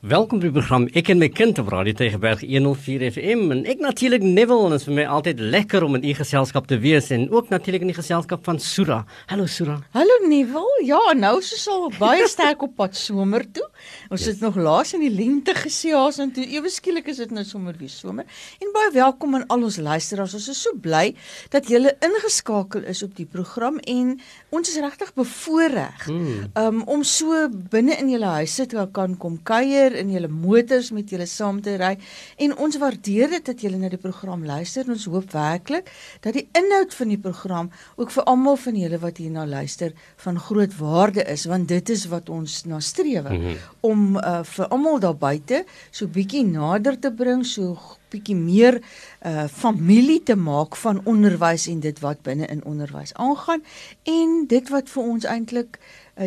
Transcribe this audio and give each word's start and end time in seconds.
Welkom 0.00 0.38
by 0.40 0.48
die 0.48 0.54
program 0.54 0.86
Ek 0.96 1.10
en 1.12 1.18
my 1.20 1.26
kind 1.28 1.58
op 1.60 1.66
Radio 1.74 1.92
Tegeberg 1.92 2.40
104 2.40 3.02
FM 3.10 3.50
en 3.52 3.58
ek 3.68 3.82
natuurlik 3.84 4.22
Neville 4.24 4.64
en 4.64 4.72
dit 4.72 4.80
is 4.80 4.86
vir 4.86 4.94
my 4.96 5.02
altyd 5.12 5.42
lekker 5.52 5.84
om 5.84 5.98
in 5.98 6.06
u 6.08 6.14
geselskap 6.16 6.70
te 6.70 6.78
wees 6.80 7.10
en 7.12 7.26
ook 7.28 7.50
natuurlik 7.52 7.84
in 7.84 7.90
die 7.92 7.96
geselskap 7.98 8.40
van 8.48 8.56
Sura. 8.64 9.02
Hallo 9.28 9.44
Sura. 9.44 9.74
Hallo 9.92 10.16
Neville. 10.24 10.86
Ja, 10.88 11.02
nou 11.12 11.34
is 11.42 11.50
ons 11.52 11.66
al 11.68 11.84
baie 11.98 12.24
sterk 12.32 12.64
op 12.64 12.72
pad 12.78 12.96
somer 12.96 13.44
toe. 13.44 13.66
Ons 14.08 14.24
yes. 14.24 14.30
het 14.30 14.46
nog 14.46 14.56
laas 14.56 14.94
in 14.96 15.04
die 15.04 15.10
lente 15.12 15.52
geseas 15.58 16.16
en 16.24 16.32
toe 16.32 16.48
ewe 16.48 16.72
skielik 16.72 17.12
is 17.12 17.20
dit 17.20 17.36
nou 17.36 17.44
sommer 17.44 17.76
weer 17.76 17.92
somer. 17.92 18.24
En 18.56 18.72
baie 18.72 18.94
welkom 18.96 19.36
aan 19.36 19.44
al 19.52 19.68
ons 19.68 19.76
luisteraars. 19.84 20.38
Ons 20.40 20.48
is 20.54 20.64
so 20.64 20.80
bly 20.80 21.10
dat 21.52 21.68
julle 21.68 21.92
ingeskakel 22.08 22.88
is 22.88 23.04
op 23.04 23.12
die 23.20 23.28
program 23.28 23.76
en 23.84 24.16
ons 24.48 24.72
is 24.72 24.80
regtig 24.80 25.12
bevoorreg 25.20 26.08
mm. 26.08 26.50
um, 26.56 26.80
om 26.88 27.04
so 27.04 27.44
binne 27.52 28.00
in 28.00 28.16
julle 28.16 28.32
huise 28.40 28.64
te 28.64 28.88
kan 28.96 29.20
kom 29.20 29.36
kuier 29.44 29.89
lekker 29.90 29.98
in 29.98 30.10
julle 30.14 30.28
motors 30.30 30.90
met 30.94 31.10
julle 31.10 31.26
saam 31.26 31.60
te 31.62 31.76
ry 31.78 31.96
en 32.38 32.54
ons 32.56 32.78
waardeer 32.78 33.30
dit 33.30 33.44
dat 33.44 33.60
julle 33.60 33.78
na 33.78 33.90
die 33.90 34.00
program 34.00 34.44
luister 34.44 34.84
en 34.84 34.94
ons 34.94 35.06
hoop 35.10 35.32
werklik 35.32 35.90
dat 36.22 36.34
die 36.34 36.48
inhoud 36.54 36.94
van 36.94 37.08
die 37.08 37.18
program 37.18 37.70
ook 37.96 38.10
vir 38.10 38.24
almal 38.30 38.56
van 38.56 38.76
julle 38.76 39.00
wat 39.02 39.18
hierna 39.18 39.46
luister 39.46 39.92
van 40.24 40.38
groot 40.38 40.76
waarde 40.78 41.24
is 41.24 41.46
want 41.50 41.68
dit 41.68 41.90
is 41.90 42.06
wat 42.10 42.28
ons 42.28 42.64
na 42.66 42.80
streef 42.80 43.28
mm 43.28 43.36
-hmm. 43.36 43.56
om 43.80 44.16
uh, 44.16 44.42
vir 44.44 44.68
almal 44.68 45.00
daar 45.00 45.16
buite 45.16 45.64
so 45.90 46.06
bietjie 46.06 46.44
nader 46.44 46.98
te 46.98 47.10
bring 47.10 47.44
so 47.46 47.76
bietjie 48.10 48.36
meer 48.36 48.80
uh 49.26 49.46
familie 49.48 50.22
te 50.22 50.34
maak 50.34 50.76
van 50.76 51.00
onderwys 51.04 51.66
en 51.68 51.80
dit 51.80 51.98
wat 52.00 52.22
binne 52.22 52.46
in 52.46 52.64
onderwys 52.64 53.14
aangaan 53.14 53.62
en 54.02 54.46
dit 54.46 54.68
wat 54.68 54.88
vir 54.88 55.02
ons 55.02 55.24
eintlik 55.24 55.78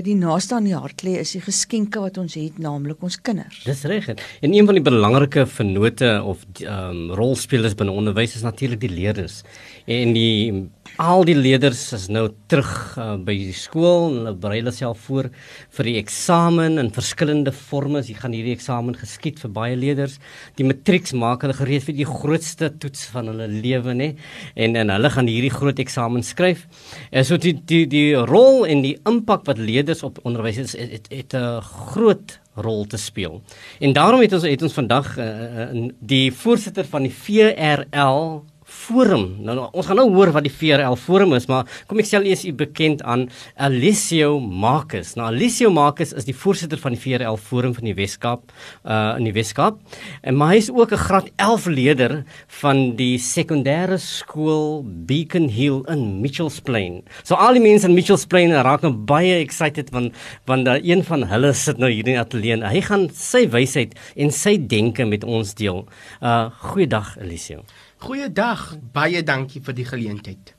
die 0.02 0.16
naaste 0.18 0.56
aan 0.56 0.66
die 0.66 0.76
hart 0.76 1.04
lê 1.06 1.20
is 1.22 1.36
die 1.36 1.42
geskenke 1.44 2.02
wat 2.02 2.18
ons 2.18 2.34
het, 2.40 2.58
naamlik 2.58 3.04
ons 3.06 3.20
kinders. 3.22 3.62
Dis 3.68 3.84
reg. 3.90 4.08
En 4.42 4.54
een 4.54 4.66
van 4.66 4.80
die 4.80 4.86
belangrike 4.86 5.46
vennote 5.46 6.16
of 6.24 6.46
ehm 6.64 6.90
um, 6.90 7.12
rolspelers 7.14 7.76
binne 7.78 7.94
onderwys 7.94 8.36
is 8.36 8.46
natuurlik 8.46 8.82
die 8.82 8.90
leerders. 8.90 9.42
En 9.86 10.14
die 10.16 10.70
al 11.02 11.24
die 11.26 11.36
leerders 11.36 11.82
is 11.96 12.06
nou 12.14 12.28
terug 12.52 12.72
uh, 13.02 13.16
by 13.18 13.34
die 13.34 13.56
skool 13.58 14.12
en 14.12 14.18
hulle 14.20 14.34
berei 14.38 14.60
hulle 14.60 14.74
self 14.76 15.08
voor 15.08 15.30
vir 15.78 15.90
die 15.90 15.96
eksamen 15.98 16.78
in 16.82 16.92
verskillende 16.94 17.54
forme. 17.56 18.04
Jy 18.06 18.18
gaan 18.20 18.36
hierdie 18.36 18.54
eksamen 18.54 18.98
geskied 19.00 19.42
vir 19.42 19.54
baie 19.56 19.80
leerders. 19.80 20.20
Die 20.60 20.68
matrieks 20.68 21.16
maak 21.18 21.46
hulle 21.46 21.58
gereed 21.58 21.88
vir 21.88 21.98
die 21.98 22.08
grootste 22.10 22.70
toets 22.84 23.08
van 23.14 23.32
hulle 23.32 23.50
lewe, 23.50 23.98
nê? 23.98 24.12
En 24.54 24.78
en 24.80 24.94
hulle 24.94 25.14
gaan 25.16 25.32
hierdie 25.32 25.54
groot 25.54 25.82
eksamen 25.82 26.26
skryf. 26.26 26.68
En 27.12 27.26
so 27.26 27.42
die 27.42 27.56
die 27.58 27.86
die 27.90 28.08
rol 28.30 28.64
en 28.70 28.86
die 28.86 28.96
impak 29.10 29.48
wat 29.50 29.62
leerders 29.62 30.06
op 30.06 30.22
onderwys 30.28 30.62
het 30.62 30.78
het, 30.78 31.10
het 31.10 31.34
'n 31.34 31.62
groot 31.62 32.40
rol 32.56 32.86
te 32.86 32.98
speel. 32.98 33.42
En 33.80 33.94
daarom 33.94 34.22
het 34.22 34.34
ons 34.34 34.44
het 34.44 34.62
ons 34.62 34.74
vandag 34.74 35.18
uh, 35.18 35.90
die 36.00 36.32
voorsitter 36.32 36.86
van 36.86 37.08
die 37.08 37.14
VRL 37.14 38.44
forum. 38.66 39.26
Nou, 39.44 39.56
nou 39.58 39.68
ons 39.72 39.88
gaan 39.88 40.00
nou 40.00 40.08
hoor 40.14 40.32
wat 40.36 40.46
die 40.46 40.54
VRL 40.54 40.96
forum 41.00 41.34
is, 41.38 41.48
maar 41.52 41.68
kom 41.90 42.00
ek 42.02 42.10
stel 42.10 42.28
eers 42.28 42.46
u 42.48 42.54
bekend 42.58 43.04
aan 43.08 43.28
Alicio 43.56 44.40
Marcus. 44.40 45.14
Nou 45.20 45.28
Alicio 45.30 45.72
Marcus 45.74 46.14
is 46.14 46.28
die 46.28 46.36
voorsitter 46.36 46.80
van 46.82 46.96
die 46.96 47.02
VRL 47.02 47.38
forum 47.38 47.76
van 47.78 47.90
die 47.90 47.96
Weskaap 47.98 48.52
uh 48.84 49.02
in 49.18 49.28
die 49.28 49.36
Weskaap. 49.36 49.80
En 50.24 50.38
maar 50.40 50.54
hy 50.54 50.62
is 50.64 50.72
ook 50.72 50.92
'n 50.94 51.04
graad 51.06 51.28
11 51.38 51.66
leier 51.68 52.24
van 52.62 52.96
die 52.96 53.18
sekondêre 53.18 53.98
skool 54.00 54.84
Beacon 54.84 55.50
Hill 55.50 55.84
in 55.88 56.22
Mitchells 56.22 56.60
Plain. 56.60 57.04
So 57.24 57.36
al 57.36 57.54
die 57.54 57.62
mense 57.62 57.88
in 57.88 57.94
Mitchells 57.94 58.26
Plain 58.26 58.52
raak 58.52 58.82
nou 58.82 58.94
baie 58.94 59.40
excited 59.40 59.90
want 59.92 60.14
want 60.46 60.66
daar 60.66 60.80
een 60.84 61.04
van 61.04 61.24
hulle 61.24 61.54
sit 61.54 61.78
nou 61.78 61.92
hier 61.92 62.08
in 62.08 62.14
die 62.14 62.20
ateljee. 62.20 62.64
Hy 62.64 62.82
gaan 62.82 63.10
sy 63.14 63.48
wysheid 63.50 63.96
en 64.16 64.32
sy 64.32 64.58
denke 64.58 65.06
met 65.06 65.24
ons 65.24 65.54
deel. 65.54 65.86
Uh 66.22 66.50
goeiedag 66.74 67.18
Alicio. 67.20 67.64
Goeiedag, 68.04 68.74
baie 68.92 69.22
dankie 69.24 69.62
vir 69.64 69.76
die 69.78 69.86
geleentheid. 69.88 70.50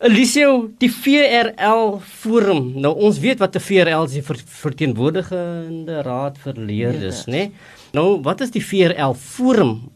Eliseo, 0.00 0.70
die 0.80 0.88
VRL 0.88 1.98
forum. 2.00 2.70
Nou 2.80 2.94
ons 3.04 3.18
weet 3.20 3.42
wat 3.42 3.56
'n 3.56 3.60
VRL 3.60 4.06
is, 4.08 4.16
die 4.16 4.24
verteenwoordigende 4.24 6.00
raad 6.02 6.38
vir 6.38 6.54
leerders, 6.56 7.26
né? 7.26 7.32
Nee? 7.32 7.52
Nou, 7.92 8.22
wat 8.22 8.40
is 8.40 8.50
die 8.50 8.64
VRL 8.64 9.12
forum? 9.14 9.92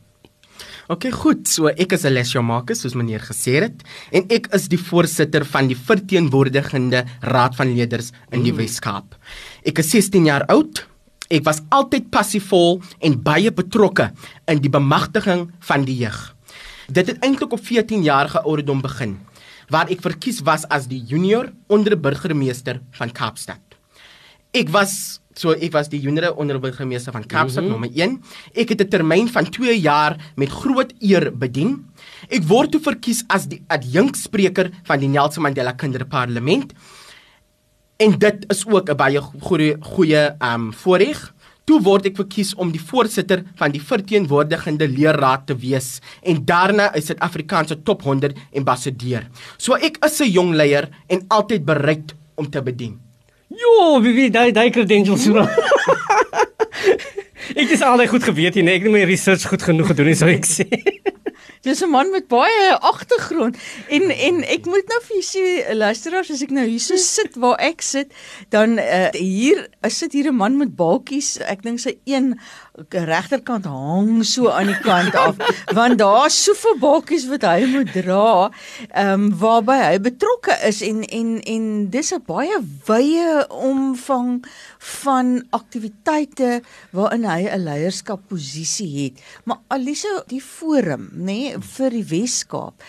OK, 0.88 1.10
goed. 1.10 1.48
So 1.48 1.68
ek 1.68 1.92
is 1.92 2.04
Alessio 2.04 2.42
Marcus, 2.42 2.80
soos 2.80 2.94
meneer 2.94 3.20
gesê 3.20 3.62
het, 3.62 3.82
en 4.12 4.28
ek 4.28 4.52
is 4.52 4.68
die 4.68 4.78
voorsitter 4.78 5.44
van 5.44 5.66
die 5.66 5.76
verteenwoordigende 5.76 7.04
raad 7.20 7.56
van 7.56 7.74
leerders 7.74 8.12
in 8.30 8.42
die 8.42 8.52
mm. 8.52 8.58
Weskaap. 8.58 9.16
Ek 9.64 9.78
is 9.78 9.90
16 9.90 10.26
jaar 10.26 10.44
oud. 10.48 10.86
Ek 11.30 11.44
was 11.44 11.62
altyd 11.70 12.10
passievol 12.10 12.82
en 13.00 13.22
baie 13.22 13.50
betrokke 13.50 14.12
in 14.46 14.60
die 14.60 14.68
bemagtiging 14.68 15.50
van 15.60 15.84
die 15.84 15.96
jeug. 15.96 16.33
Dit 16.88 17.06
het 17.06 17.18
eintlik 17.24 17.52
op 17.52 17.64
14 17.64 18.02
jarige 18.02 18.42
ouderdom 18.42 18.80
begin 18.80 19.18
waar 19.72 19.88
ek 19.88 20.02
verkies 20.04 20.42
was 20.44 20.66
as 20.68 20.88
die 20.90 21.00
junior 21.08 21.48
onderburgemeester 21.72 22.82
van 22.98 23.12
Kaapstad. 23.12 23.60
Ek 24.52 24.68
was 24.68 25.20
so 25.34 25.50
ek 25.50 25.72
was 25.74 25.88
die 25.90 25.98
junior 25.98 26.36
onderburgemeester 26.38 27.12
van 27.12 27.24
Kaapstad 27.26 27.64
mm 27.64 27.70
-hmm. 27.70 27.80
nommer 27.80 27.90
1. 27.90 28.22
Ek 28.54 28.68
het 28.68 28.80
'n 28.80 28.88
termyn 28.88 29.28
van 29.28 29.50
2 29.50 29.80
jaar 29.80 30.16
met 30.36 30.48
groot 30.48 30.92
eer 31.00 31.32
bedien. 31.36 31.86
Ek 32.28 32.42
word 32.42 32.70
toe 32.70 32.80
verkies 32.80 33.24
as 33.26 33.48
die 33.48 33.64
adjunkspreker 33.66 34.70
van 34.84 34.98
die 34.98 35.08
Nelson 35.08 35.42
Mandela 35.42 35.72
Kinderparlement. 35.72 36.72
En 37.96 38.18
dit 38.18 38.44
is 38.48 38.66
ook 38.66 38.90
'n 38.90 38.96
baie 38.96 39.20
goeie 39.20 39.76
goeie 39.80 40.36
um 40.40 40.72
voorreg. 40.72 41.34
Toe 41.64 41.78
word 41.80 42.10
ek 42.10 42.18
verkies 42.20 42.52
om 42.60 42.72
die 42.74 42.82
voorsitter 42.82 43.40
van 43.56 43.72
die 43.72 43.80
verteenwoordigende 43.80 44.88
leerraad 44.90 45.46
te 45.48 45.56
wees 45.56 46.00
en 46.20 46.42
daarna 46.44 46.90
is 46.98 47.08
Suid-Afrikaanse 47.08 47.78
top 47.88 48.04
100 48.04 48.36
ambassadeur. 48.60 49.24
So 49.56 49.72
ek 49.74 49.96
is 50.04 50.20
'n 50.20 50.30
jong 50.30 50.52
leier 50.54 50.90
en 51.08 51.24
altyd 51.28 51.64
bereid 51.64 52.14
om 52.36 52.50
te 52.50 52.60
bedien. 52.60 53.00
Jo, 53.48 54.00
wie 54.02 54.14
wie 54.14 54.30
daai 54.30 54.52
daai 54.52 54.70
credentials 54.70 55.24
so. 55.24 55.40
ek 57.54 57.70
is 57.70 57.82
al 57.82 58.06
goed 58.06 58.24
geweet 58.24 58.54
hier, 58.54 58.64
nee, 58.66 58.78
ek 58.78 58.86
het 58.86 58.92
my 58.92 59.04
research 59.08 59.46
goed 59.48 59.62
genoeg 59.62 59.92
gedoen, 59.92 60.14
sou 60.14 60.30
ek 60.30 60.46
sê. 60.48 60.66
Dis 61.64 61.80
'n 61.80 61.88
man 61.88 62.10
met 62.10 62.26
baie 62.28 62.76
agtergrond 62.80 63.56
en 63.88 64.02
en 64.10 64.42
ek 64.44 64.66
moet 64.68 64.84
nou 64.88 65.00
vir 65.06 65.20
julle 65.20 65.76
luisteraars 65.76 66.30
as 66.30 66.42
ek 66.44 66.50
nou 66.52 66.66
hier 66.66 66.80
so 66.80 66.96
sit 67.00 67.38
waar 67.40 67.56
ek 67.56 67.80
sit 67.80 68.12
dan 68.52 68.76
uh, 68.78 69.08
hier 69.16 69.68
sit 69.88 70.12
hier 70.12 70.28
'n 70.28 70.36
man 70.36 70.58
met 70.60 70.76
balkies 70.76 71.38
ek 71.40 71.62
dink 71.62 71.80
sy 71.80 71.96
een 72.04 72.38
regterkant 72.90 73.66
hang 73.70 74.24
so 74.26 74.50
aan 74.50 74.66
die 74.66 74.78
kant 74.82 75.14
af 75.14 75.38
want 75.78 75.98
daar's 75.98 76.36
soveel 76.44 76.78
balkies 76.82 77.28
wat 77.30 77.46
hy 77.46 77.68
moet 77.70 77.92
dra 77.94 78.50
ehm 78.90 79.12
um, 79.12 79.28
waarby 79.38 79.76
hy 79.78 79.98
betrokke 80.02 80.56
is 80.66 80.82
en 80.82 81.04
en 81.06 81.36
en 81.54 81.68
dis 81.90 82.12
'n 82.14 82.22
baie 82.26 82.58
wye 82.88 83.46
omvang 83.48 84.42
van 85.02 85.44
aktiwiteite 85.50 86.62
waarin 86.90 87.24
hy 87.24 87.46
'n 87.46 87.64
leierskapposisie 87.68 88.90
het 89.04 89.22
maar 89.44 89.60
Alisa 89.68 90.24
die 90.26 90.42
forum 90.42 91.10
nê 91.14 91.24
nee, 91.26 91.58
vir 91.76 91.90
die 91.94 92.04
Weskaap. 92.10 92.82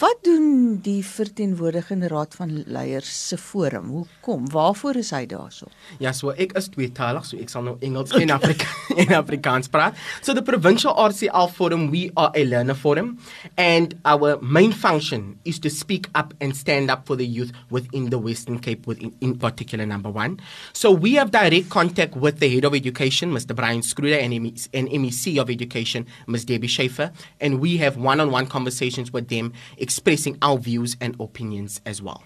Wat 0.00 0.20
doen 0.22 0.78
die 0.84 1.00
verteenwoordigende 1.04 2.08
raad 2.08 2.34
van 2.38 2.52
leiers 2.66 3.10
se 3.28 3.38
forum? 3.38 3.88
Hoekom? 3.90 4.46
Waarvoor 4.50 5.00
is 5.00 5.10
hy 5.14 5.24
daarso? 5.30 5.66
Ja, 5.98 6.12
so 6.16 6.30
ek 6.30 6.54
is 6.58 6.70
tweetalig, 6.70 7.26
so 7.26 7.38
ek 7.40 7.50
sal 7.52 7.66
nou 7.66 7.76
Engels 7.84 8.14
en 8.14 8.30
Afrika 8.36 8.68
en 9.00 9.14
Afrikaans 9.16 9.68
praat. 9.68 9.96
So 10.22 10.34
the 10.34 10.42
provincial 10.42 10.94
RCL 10.94 11.50
forum, 11.52 11.90
we 11.90 12.10
are 12.16 12.30
a 12.34 12.44
learner 12.44 12.74
forum 12.74 13.18
and 13.56 13.98
our 14.04 14.38
main 14.42 14.72
function 14.72 15.38
is 15.44 15.58
to 15.60 15.70
speak 15.70 16.08
up 16.14 16.34
and 16.40 16.54
stand 16.56 16.90
up 16.90 17.06
for 17.06 17.16
the 17.16 17.26
youth 17.26 17.52
within 17.70 18.10
the 18.10 18.18
Western 18.18 18.58
Cape 18.58 18.86
within 18.86 19.14
in 19.20 19.38
particular 19.38 19.86
number 19.86 20.10
1. 20.10 20.40
So 20.72 20.90
we 20.90 21.14
have 21.14 21.30
direct 21.30 21.70
contact 21.70 22.16
with 22.16 22.40
the 22.40 22.48
head 22.54 22.64
of 22.64 22.74
education, 22.74 23.32
Mr. 23.32 23.56
Brian 23.56 23.82
Scruder 23.82 24.18
and 24.18 24.32
MEC 24.32 25.40
of 25.40 25.50
education, 25.50 26.06
Ms. 26.26 26.44
Debbie 26.44 26.66
Schaefer, 26.66 27.12
and 27.40 27.60
we 27.60 27.78
have 27.78 27.96
one-on-one 27.96 28.46
conversations 28.46 29.12
with 29.12 29.28
them 29.28 29.52
expressing 29.78 30.36
our 30.42 30.58
views 30.58 30.96
and 31.00 31.16
opinions 31.20 31.80
as 31.86 32.02
well. 32.02 32.22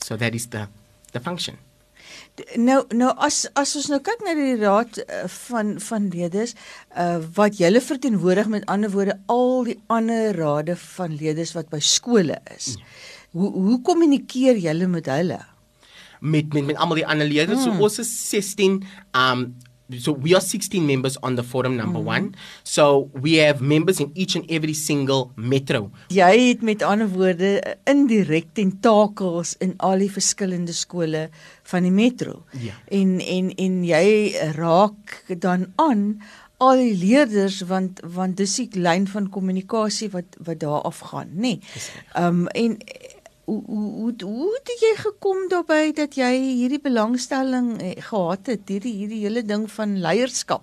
So 0.00 0.16
that 0.16 0.34
is 0.34 0.48
the 0.48 0.68
the 1.12 1.20
function. 1.20 1.58
Nou 2.56 2.78
nou 2.96 3.10
as 3.20 3.44
as 3.58 3.74
ons 3.76 3.88
nou 3.92 4.00
kyk 4.04 4.22
na 4.24 4.34
die 4.38 4.56
raad 4.60 4.98
uh, 5.02 5.24
van 5.48 5.74
van 5.84 6.08
leerders 6.12 6.54
uh, 6.96 7.18
wat 7.36 7.58
julle 7.60 7.82
verteenwoordig 7.84 8.48
met 8.52 8.66
ander 8.72 8.92
woorde 8.92 9.18
al 9.32 9.64
die 9.68 9.78
ander 9.92 10.36
rade 10.36 10.76
van 10.96 11.16
leerders 11.20 11.52
wat 11.58 11.68
by 11.72 11.80
skole 11.84 12.38
is. 12.56 12.74
Ja. 12.78 12.86
Hoe 13.36 13.50
hoe 13.52 13.80
kommunikeer 13.84 14.60
julle 14.60 14.88
met 14.88 15.08
hulle? 15.12 15.40
Met 16.20 16.52
met 16.54 16.70
met 16.70 16.76
almal 16.76 17.02
die 17.02 17.06
ander 17.06 17.28
leerders. 17.28 17.64
Hmm. 17.64 17.76
So 17.78 17.88
ons 17.88 18.00
is 18.02 18.12
16 18.30 18.82
um 19.12 19.46
so 19.98 20.14
we 20.14 20.34
are 20.34 20.40
16 20.40 20.86
members 20.86 21.16
on 21.22 21.36
the 21.36 21.42
forum 21.42 21.76
number 21.76 22.00
mm. 22.00 22.32
1 22.32 22.34
so 22.62 23.10
we 23.20 23.36
have 23.38 23.60
members 23.60 24.00
in 24.00 24.10
each 24.14 24.36
and 24.36 24.50
every 24.50 24.74
single 24.74 25.30
metro 25.36 25.90
jy 26.08 26.32
het 26.48 26.62
met 26.62 26.82
ander 26.82 27.08
woorde 27.12 27.52
indirek 27.90 28.52
tentakels 28.58 29.56
in 29.64 29.74
al 29.78 29.98
die 30.02 30.12
verskillende 30.12 30.72
skole 30.76 31.28
van 31.72 31.88
die 31.88 31.94
metro 31.94 32.42
ja. 32.60 32.76
en 32.90 33.18
en 33.20 33.52
en 33.56 33.82
jy 33.86 34.06
raak 34.58 35.22
dan 35.42 35.68
aan 35.76 36.22
al 36.62 36.78
die 36.78 36.94
leerders 36.96 37.62
want 37.70 38.00
want 38.16 38.38
dis 38.38 38.54
die 38.60 38.82
lyn 38.82 39.08
van 39.10 39.28
kommunikasie 39.34 40.10
wat 40.12 40.38
wat 40.46 40.60
daar 40.62 40.86
afgaan 40.88 41.32
nê. 41.34 41.56
Nee. 41.56 41.60
Ehm 42.14 42.44
um, 42.44 42.46
en 42.48 42.78
hoe 43.44 43.62
hoe 43.66 44.14
hoe 44.22 44.50
het 44.54 44.74
jy 44.80 44.92
gekom 45.02 45.48
daarbey 45.50 45.92
dat 45.96 46.14
jy 46.16 46.32
hierdie 46.38 46.80
belangstelling 46.82 47.74
eh, 47.82 47.96
gehad 47.98 48.46
het 48.46 48.68
hierdie 48.70 48.94
hierdie 49.00 49.22
hele 49.24 49.42
ding 49.42 49.66
van 49.70 49.98
leierskap? 50.02 50.62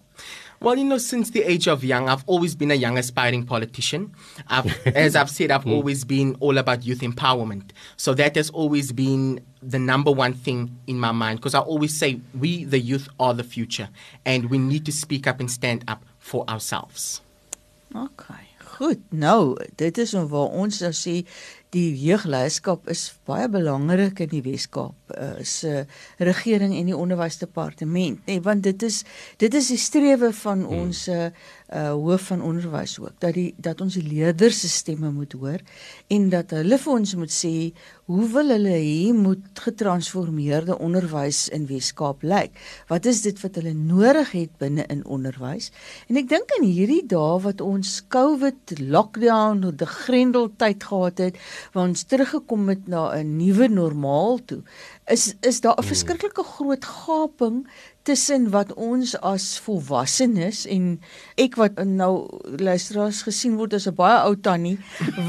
Well, 0.62 0.76
you 0.76 0.84
know, 0.84 0.98
since 0.98 1.32
the 1.32 1.44
age 1.44 1.68
of 1.68 1.86
young, 1.86 2.10
I've 2.10 2.24
always 2.26 2.54
been 2.54 2.70
a 2.72 2.76
young 2.76 2.98
aspiring 2.98 3.46
politician. 3.46 4.14
I've, 4.50 4.68
as 4.96 5.16
I've 5.16 5.30
said, 5.30 5.52
I've 5.52 5.66
always 5.66 6.04
been 6.04 6.36
all 6.42 6.58
about 6.58 6.84
youth 6.84 7.00
empowerment. 7.00 7.72
So 7.96 8.14
that 8.16 8.36
has 8.36 8.50
always 8.50 8.92
been 8.92 9.40
the 9.62 9.80
number 9.80 10.12
one 10.12 10.34
thing 10.34 10.76
in 10.86 11.00
my 11.00 11.14
mind 11.14 11.40
because 11.40 11.56
I 11.56 11.60
always 11.60 11.98
say 11.98 12.20
we, 12.38 12.66
the 12.66 12.80
youth, 12.80 13.08
are 13.22 13.34
the 13.34 13.44
future 13.44 13.88
and 14.26 14.50
we 14.50 14.58
need 14.58 14.86
to 14.88 14.92
speak 14.92 15.28
up 15.28 15.40
and 15.40 15.50
stand 15.50 15.86
up 15.88 16.04
for 16.20 16.44
ourselves. 16.50 17.22
Okay. 17.96 18.50
Goed. 18.80 19.00
Nou, 19.10 19.58
dit 19.76 19.98
is 19.98 20.12
waar 20.12 20.54
ons 20.56 20.78
nou 20.80 20.92
sê 20.96 21.16
die 21.76 21.94
jeugleierskap 22.02 22.88
is 22.90 23.04
baie 23.30 23.46
belangrik 23.52 24.24
in 24.26 24.32
die 24.32 24.42
Weskaap 24.46 25.14
uh, 25.14 25.44
se 25.46 25.84
regering 26.18 26.74
en 26.74 26.90
die 26.90 26.98
onderwysdepartement 26.98 28.24
nê 28.26 28.38
nee, 28.38 28.44
want 28.46 28.64
dit 28.66 28.86
is 28.88 29.04
dit 29.42 29.54
is 29.54 29.70
die 29.70 29.78
strewe 29.82 30.32
van 30.42 30.64
hmm. 30.66 30.80
ons 30.82 31.06
uh, 31.14 31.30
hoof 31.70 32.32
van 32.32 32.42
onderwys 32.42 32.96
ook 32.98 33.20
dat 33.22 33.36
die 33.38 33.52
dat 33.62 33.82
ons 33.86 34.00
die 34.00 34.08
leerders 34.08 34.64
se 34.64 34.70
stemme 34.74 35.12
moet 35.14 35.36
hoor 35.38 35.62
en 36.10 36.30
dat 36.34 36.56
hulle 36.58 36.80
vir 36.82 36.94
ons 36.96 37.14
moet 37.22 37.34
sê 37.34 37.54
hoe 38.10 38.26
wil 38.34 38.50
hulle 38.56 38.74
hier 38.82 39.14
moet 39.14 39.62
getransformeerde 39.62 40.80
onderwys 40.82 41.44
in 41.54 41.70
Weskaap 41.70 42.26
lyk 42.26 42.58
wat 42.90 43.06
is 43.06 43.22
dit 43.28 43.38
wat 43.46 43.62
hulle 43.62 43.76
nodig 43.78 44.34
het 44.34 44.58
binne 44.58 44.88
in 44.90 45.06
onderwys 45.06 45.70
en 46.10 46.18
ek 46.18 46.32
dink 46.34 46.58
in 46.58 46.66
hierdie 46.66 47.04
dae 47.14 47.38
wat 47.46 47.62
ons 47.62 48.00
covid 48.10 48.74
lockdown 48.82 49.62
of 49.70 49.78
die 49.78 49.92
grendeltyd 49.94 50.90
gehad 50.90 51.22
het 51.28 51.38
waar 51.72 51.88
ons 51.88 52.04
teruggekom 52.04 52.70
het 52.70 52.88
na 52.88 53.16
'n 53.16 53.36
nuwe 53.38 53.68
normaal 53.68 54.40
toe, 54.46 54.62
is 55.06 55.36
is 55.42 55.62
daar 55.62 55.78
'n 55.78 55.80
hmm. 55.80 55.88
verskriklike 55.88 56.44
groot 56.44 56.86
gaping 56.86 57.68
tussen 58.10 58.50
wat 58.54 58.72
ons 58.74 59.14
as 59.26 59.46
volwassenes 59.62 60.64
en 60.70 60.86
ek 61.42 61.58
wat 61.62 61.78
nou 61.86 62.26
luisteraars 62.58 63.22
gesien 63.28 63.58
word 63.60 63.76
as 63.78 63.86
'n 63.88 63.96
baie 63.96 64.18
ou 64.26 64.36
tannie 64.36 64.78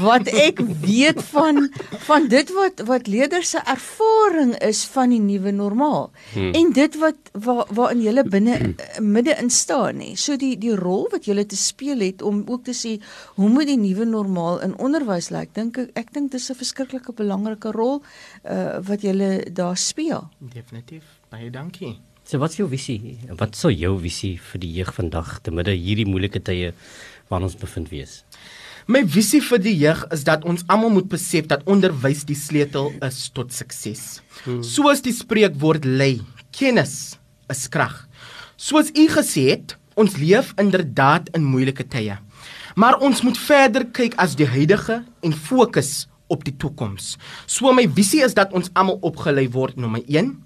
wat 0.01 0.27
ek 0.33 0.61
weet 0.81 1.21
van 1.33 1.69
van 2.07 2.27
dit 2.27 2.49
wat 2.57 2.81
wat 2.89 3.07
leerders 3.07 3.53
se 3.53 3.61
ervaring 3.75 4.55
is 4.65 4.81
van 4.95 5.13
die 5.13 5.21
nuwe 5.21 5.51
normaal. 5.51 6.11
Hmm. 6.33 6.53
en 6.53 6.71
dit 6.73 6.97
wat 7.03 7.19
waar 7.33 7.65
waarin 7.69 8.01
jy 8.01 8.23
binne 8.23 8.75
midde 8.99 9.37
in 9.37 9.49
staan 9.49 10.01
nê 10.01 10.15
so 10.15 10.37
die 10.37 10.57
die 10.57 10.75
rol 10.75 11.07
wat 11.11 11.25
jy 11.25 11.45
te 11.45 11.57
speel 11.57 11.99
het 11.99 12.21
om 12.21 12.43
ook 12.47 12.63
te 12.65 12.73
sê 12.73 12.97
hoe 13.35 13.49
moet 13.49 13.67
die 13.67 13.77
nuwe 13.77 14.05
normaal 14.05 14.61
in 14.61 14.77
onderwys 14.77 15.29
lyk? 15.29 15.53
Dink 15.53 15.77
ek 15.77 15.89
ek 15.95 16.13
dink 16.13 16.31
dis 16.31 16.49
'n 16.49 16.55
verskriklike 16.55 17.13
belangrike 17.13 17.71
rol 17.71 18.01
uh, 18.43 18.79
wat 18.81 19.01
jy 19.01 19.43
daar 19.53 19.77
speel. 19.77 20.29
Definitief. 20.39 21.03
Baie 21.29 21.49
dankie 21.49 22.10
So 22.31 22.39
wat 22.39 22.53
is 22.53 22.61
jou 22.61 22.69
visie? 22.71 23.17
Wat 23.35 23.57
sou 23.59 23.73
jou 23.75 23.97
visie 23.99 24.37
vir 24.39 24.59
die 24.63 24.69
jeug 24.77 24.93
vandag 24.95 25.41
te 25.43 25.51
midde 25.51 25.73
hierdie 25.75 26.05
moeilike 26.07 26.39
tye 26.39 26.69
waarin 27.27 27.49
ons 27.49 27.57
bevind 27.59 27.89
wees? 27.91 28.21
My 28.87 29.01
visie 29.03 29.41
vir 29.43 29.59
die 29.59 29.73
jeug 29.75 30.05
is 30.15 30.23
dat 30.29 30.47
ons 30.47 30.63
almal 30.71 30.93
moet 30.95 31.09
besef 31.11 31.49
dat 31.51 31.67
onderwys 31.67 32.23
die 32.29 32.39
sleutel 32.39 32.93
is 33.03 33.19
tot 33.35 33.51
sukses. 33.51 34.21
Hmm. 34.45 34.63
Soos 34.63 35.03
die 35.03 35.11
spreekwoord 35.11 35.83
lê, 35.83 36.21
kennis 36.55 37.17
is 37.51 37.67
krag. 37.67 38.05
Soos 38.55 38.95
u 38.95 39.09
gesê 39.11 39.49
het, 39.51 39.75
ons 39.99 40.15
leef 40.15 40.55
inderdaad 40.55 41.33
in 41.35 41.43
moeilike 41.43 41.83
tye. 41.83 42.15
Maar 42.79 43.03
ons 43.03 43.27
moet 43.27 43.43
verder 43.43 43.91
kyk 43.91 44.15
as 44.15 44.39
die 44.39 44.47
huidige 44.47 45.01
en 45.03 45.35
fokus 45.35 46.05
op 46.31 46.47
die 46.47 46.55
toekoms. 46.55 47.17
So 47.43 47.75
my 47.75 47.89
visie 47.91 48.23
is 48.23 48.39
dat 48.39 48.55
ons 48.55 48.71
almal 48.71 49.03
opgelei 49.03 49.49
word 49.51 49.75
nommer 49.75 50.07
1 50.07 50.37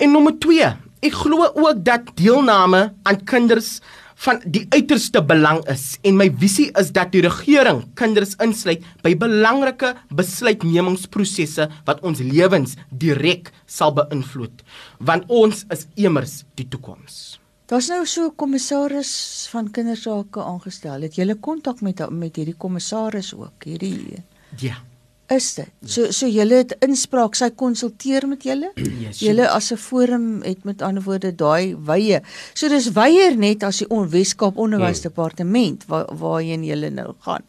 en 0.00 0.16
nommer 0.16 0.40
2 0.40 0.78
Ek 1.00 1.14
glo 1.16 1.46
ook 1.56 1.78
dat 1.80 2.10
deelname 2.20 2.90
aan 3.08 3.24
kinders 3.24 3.78
van 4.20 4.42
die 4.44 4.66
uiterste 4.68 5.22
belang 5.24 5.62
is 5.72 5.94
en 6.04 6.18
my 6.20 6.26
visie 6.42 6.66
is 6.76 6.90
dat 6.92 7.08
die 7.14 7.22
regering 7.24 7.86
kinders 7.96 8.34
insluit 8.44 8.84
by 9.00 9.14
belangrike 9.16 9.94
besluitnemingsprosesse 10.12 11.70
wat 11.88 12.02
ons 12.04 12.20
lewens 12.20 12.76
direk 12.92 13.48
sal 13.64 13.94
beïnvloed 13.96 14.60
want 15.00 15.24
ons 15.32 15.64
is 15.72 15.86
immers 15.96 16.42
die 16.60 16.68
toekoms. 16.68 17.40
Daar's 17.70 17.88
nou 17.88 18.04
so 18.04 18.28
'n 18.28 18.36
kommissaris 18.36 19.48
van 19.52 19.70
kindersake 19.70 20.42
aangestel. 20.42 21.00
Het 21.00 21.16
jy 21.16 21.34
kontak 21.40 21.80
met 21.80 22.10
met 22.10 22.36
hierdie 22.36 22.58
kommissaris 22.58 23.32
ook? 23.34 23.64
Hierdie 23.64 24.22
Ja 24.58 24.89
is 25.30 25.54
dit. 25.54 25.68
So 25.86 26.10
so 26.14 26.28
julle 26.28 26.62
het 26.62 26.74
inspraak, 26.84 27.36
sy 27.38 27.50
konsulteer 27.56 28.26
met 28.30 28.46
julle. 28.46 28.72
Yes, 29.00 29.20
julle 29.24 29.46
as 29.48 29.70
'n 29.72 29.80
forum 29.80 30.42
het 30.42 30.64
met 30.64 30.82
ander 30.82 31.02
woorde 31.02 31.32
daai 31.34 31.74
wye. 31.76 32.20
So 32.54 32.68
dis 32.68 32.90
wyeer 32.92 33.36
net 33.36 33.62
as 33.62 33.78
die 33.78 33.88
Weskaap 33.88 34.56
Onderwysdepartement 34.56 35.86
waar 35.88 36.06
waarheen 36.12 36.64
julle 36.64 36.90
nou 36.90 37.14
gaan. 37.20 37.44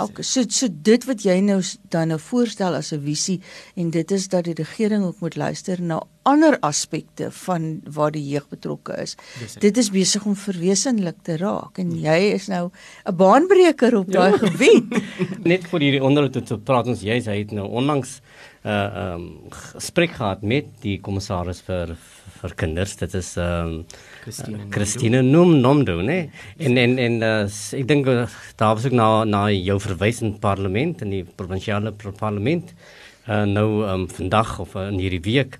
Okay, 0.00 0.24
so 0.24 0.40
so 0.48 0.70
dit 0.72 1.04
wat 1.04 1.20
jy 1.20 1.34
nou 1.44 1.58
dan 1.92 2.08
nou 2.08 2.16
voorstel 2.18 2.72
as 2.74 2.92
'n 2.92 3.02
visie 3.04 3.40
en 3.76 3.90
dit 3.90 4.10
is 4.10 4.28
dat 4.28 4.44
die 4.44 4.54
regering 4.54 5.04
ook 5.04 5.20
moet 5.20 5.36
luister 5.36 5.82
na 5.82 6.00
ander 6.22 6.56
aspekte 6.60 7.30
van 7.30 7.82
waar 7.84 8.10
die 8.10 8.24
jeug 8.28 8.48
betrokke 8.48 8.96
is. 9.02 9.16
Yes, 9.40 9.54
dit 9.54 9.76
is 9.76 9.90
besig 9.90 10.24
om 10.24 10.36
verwesenlik 10.36 11.16
te 11.22 11.36
raak 11.36 11.78
en 11.78 11.90
jy 11.90 12.32
is 12.32 12.48
nou 12.48 12.70
'n 13.04 13.16
baanbreker 13.16 13.96
op 13.96 14.10
daai 14.10 14.32
ja. 14.32 14.38
gebied. 14.38 15.02
Net 15.52 15.68
vir 15.68 15.80
hierdie 15.80 16.02
onderhoud 16.02 16.46
te 16.46 16.58
praat 16.58 16.86
ons 16.86 17.02
jy 17.02 17.20
hy 17.20 17.38
het 17.38 17.52
nou 17.52 17.68
onlangs 17.68 18.22
'n 18.64 18.68
uh, 18.68 19.12
um, 19.12 19.50
gesprek 19.50 20.10
gehad 20.10 20.42
met 20.42 20.66
die 20.80 21.00
kommissaris 21.00 21.60
vir 21.60 21.96
vir 22.42 22.56
kinders. 22.64 22.96
Dit 23.00 23.14
is 23.18 23.34
ehm 23.40 23.82
um, 23.82 23.84
Christine 24.70 25.22
Num 25.22 25.56
Nomdo, 25.60 26.00
né? 26.02 26.30
En 26.58 26.76
en 26.78 26.98
en 26.98 27.22
uh, 27.22 27.46
ek 27.78 27.86
dink 27.88 28.10
uh, 28.10 28.26
daar 28.56 28.74
was 28.76 28.86
ook 28.86 28.98
na 28.98 29.24
na 29.24 29.46
jou 29.50 29.78
verwys 29.80 30.22
in 30.22 30.36
parlement 30.38 31.02
in 31.02 31.10
die 31.10 31.24
provinsiale 31.24 31.94
parlement 32.18 32.74
uh, 33.28 33.42
nou 33.42 33.84
um, 33.86 34.06
vandag 34.10 34.58
of 34.58 34.74
uh, 34.74 34.88
in 34.90 34.98
hierdie 35.02 35.22
week. 35.26 35.58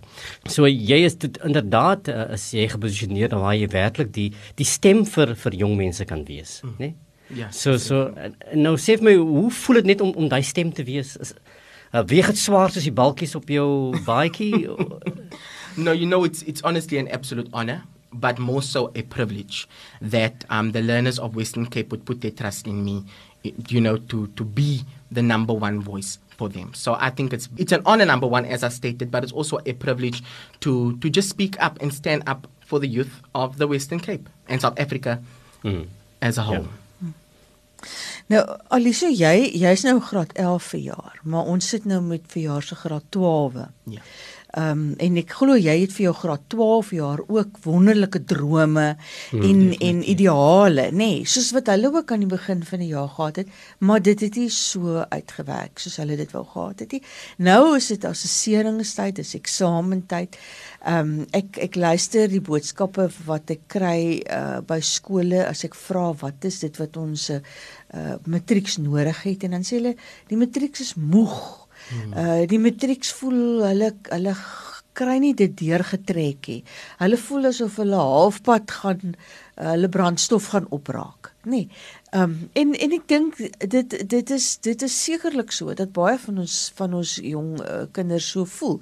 So 0.51 0.67
jy 0.67 1.03
is 1.07 1.17
dit 1.23 1.39
inderdaad 1.47 2.11
uh, 2.13 2.27
is 2.37 2.49
jy 2.57 2.67
geposisioneer 2.73 3.35
waar 3.39 3.57
jy 3.57 3.71
werklik 3.73 4.13
die 4.15 4.31
die 4.59 4.69
stem 4.69 5.05
vir 5.09 5.35
vir 5.39 5.59
jong 5.63 5.77
mense 5.79 6.07
kan 6.09 6.27
wees, 6.29 6.61
mm. 6.65 6.77
né? 6.83 6.93
Ja. 7.33 7.49
So 7.55 7.79
so 7.81 8.09
uh, 8.11 8.33
nou 8.59 8.77
sê 8.81 8.99
my 9.01 9.15
hoe 9.19 9.51
voel 9.63 9.83
dit 9.83 9.93
net 9.95 10.05
om 10.05 10.15
om 10.19 10.29
daai 10.31 10.43
stem 10.47 10.73
te 10.75 10.85
wees? 10.89 11.17
Is, 11.23 11.35
uh, 11.93 12.05
weeg 12.09 12.33
dit 12.33 12.41
swaar 12.41 12.73
soos 12.73 12.89
die 12.89 12.95
balkies 12.95 13.37
op 13.39 13.51
jou 13.51 13.69
baadjie? 14.07 14.67
no, 15.77 15.93
you 15.93 16.07
know 16.07 16.25
it's 16.25 16.43
it's 16.43 16.63
honestly 16.63 16.99
an 16.99 17.09
absolute 17.09 17.49
honor. 17.53 17.83
but 18.13 18.39
more 18.39 18.63
so 18.63 18.93
a 18.95 19.03
privilege 19.03 19.69
that 20.01 20.45
um, 20.51 20.73
the 20.73 20.83
learners 20.83 21.19
of 21.19 21.35
Western 21.35 21.67
Cape 21.67 21.91
would 21.91 22.05
put 22.05 22.21
their 22.21 22.31
trust 22.31 22.67
in 22.67 22.85
me, 22.85 23.05
you 23.43 23.81
know, 23.81 23.97
to, 23.97 24.27
to 24.29 24.45
be 24.45 24.85
the 25.11 25.23
number 25.23 25.53
one 25.53 25.81
voice 25.81 26.19
for 26.37 26.49
them. 26.49 26.73
So 26.75 26.97
I 26.99 27.11
think 27.11 27.33
it's 27.33 27.49
it's 27.57 27.73
an 27.73 27.83
honor, 27.87 28.05
number 28.05 28.27
one, 28.27 28.45
as 28.45 28.63
I 28.63 28.69
stated, 28.69 29.11
but 29.11 29.23
it's 29.23 29.33
also 29.33 29.59
a 29.67 29.73
privilege 29.73 30.23
to 30.61 30.97
to 30.99 31.11
just 31.11 31.29
speak 31.29 31.61
up 31.63 31.81
and 31.81 31.93
stand 31.93 32.23
up 32.27 32.47
for 32.61 32.79
the 32.79 32.89
youth 32.89 33.23
of 33.35 33.59
the 33.59 33.67
Western 33.67 34.01
Cape 34.01 34.29
and 34.49 34.61
South 34.61 34.79
Africa 34.79 35.23
mm. 35.65 35.87
as 36.21 36.39
a 36.39 36.43
whole. 36.43 36.69
Yeah. 36.69 36.79
Nou 38.31 38.43
Alicia, 38.71 39.11
jy 39.11 39.51
jy's 39.59 39.83
nou 39.85 39.99
graad 40.01 40.31
11 40.39 40.69
vir 40.71 40.83
jaar, 40.93 41.17
maar 41.27 41.49
ons 41.51 41.67
sit 41.75 41.85
nou 41.89 41.99
met 42.05 42.23
verjaar 42.31 42.63
se 42.63 42.79
graad 42.79 43.05
12. 43.11 43.59
Ja. 43.91 44.05
Ehm 44.53 44.71
um, 44.71 44.81
en 45.01 45.15
ek 45.17 45.31
glo 45.33 45.55
jy 45.57 45.75
het 45.81 45.93
vir 45.97 46.03
jou 46.11 46.13
graad 46.13 46.43
12 46.53 46.91
jaar 46.93 47.21
ook 47.25 47.63
wonderlike 47.65 48.21
drome 48.29 48.85
hmm, 48.91 49.39
en 49.41 49.61
definitief. 49.63 49.87
en 49.89 50.03
ideale, 50.13 50.85
nê, 50.91 50.99
nee, 50.99 51.23
soos 51.25 51.49
wat 51.57 51.71
hulle 51.73 51.89
ook 51.89 52.13
aan 52.13 52.27
die 52.27 52.29
begin 52.29 52.61
van 52.69 52.83
die 52.85 52.91
jaar 52.91 53.09
gehad 53.09 53.41
het, 53.41 53.55
maar 53.81 54.03
dit 54.05 54.21
het 54.21 54.37
nie 54.37 54.51
so 54.53 55.07
uitgewerk 55.09 55.81
soos 55.81 55.97
hulle 56.03 56.19
dit 56.21 56.35
wou 56.37 56.45
gehad 56.51 56.85
het 56.85 56.93
nie. 56.93 57.01
Nou 57.49 57.77
is 57.79 57.89
dit 57.95 58.05
assesseringstyd, 58.05 59.23
is 59.25 59.33
eksamentyd. 59.41 60.37
Ehm 60.85 61.01
um, 61.01 61.25
ek 61.33 61.57
ek 61.71 61.81
luister 61.81 62.29
die 62.29 62.45
boodskappe 62.45 63.09
wat 63.25 63.57
ek 63.57 63.65
kry 63.73 64.21
uh, 64.21 64.61
by 64.61 64.83
skole 64.85 65.47
as 65.47 65.65
ek 65.65 65.81
vra 65.81 66.11
wat 66.21 66.45
is 66.45 66.61
dit 66.61 66.77
wat 66.83 67.01
ons 67.01 67.31
uh, 67.33 67.41
matrieks 68.29 68.77
nodig 68.85 69.25
het 69.25 69.49
en 69.49 69.57
dan 69.57 69.65
sê 69.65 69.81
hulle 69.81 69.97
die 70.29 70.37
matrieks 70.37 70.85
is 70.91 70.95
moeg. 71.01 71.62
Uh 72.17 72.43
die 72.49 72.61
matrieks 72.61 73.13
voel 73.21 73.65
hulle 73.67 73.93
hulle 74.11 74.37
kry 74.99 75.17
nie 75.23 75.33
dit 75.37 75.55
deurgetrek 75.57 76.49
nie. 76.51 76.61
Hulle 77.01 77.19
voel 77.21 77.49
asof 77.53 77.79
hulle 77.81 78.01
halfpad 78.01 78.75
gaan 78.83 79.15
uh, 79.15 79.71
hulle 79.71 79.89
brandstof 79.93 80.51
gaan 80.53 80.69
opraak, 80.71 81.33
nê. 81.45 81.65
Nee. 81.65 81.83
Ehm 82.13 82.37
um, 82.37 82.51
en 82.61 82.75
en 82.77 82.93
ek 82.99 83.09
dink 83.09 83.41
dit 83.77 83.97
dit 84.11 84.37
is 84.37 84.51
dit 84.61 84.83
is 84.89 84.99
sekerlik 85.05 85.53
so 85.53 85.73
dat 85.75 85.95
baie 85.97 86.19
van 86.27 86.45
ons 86.45 86.59
van 86.77 87.01
ons 87.01 87.17
jong 87.25 87.55
uh, 87.63 87.83
kinders 87.97 88.29
so 88.35 88.45
voel. 88.59 88.81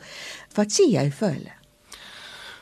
Wat 0.58 0.74
sê 0.74 0.90
jy 0.90 1.06
vir 1.20 1.34
hulle? 1.38 1.59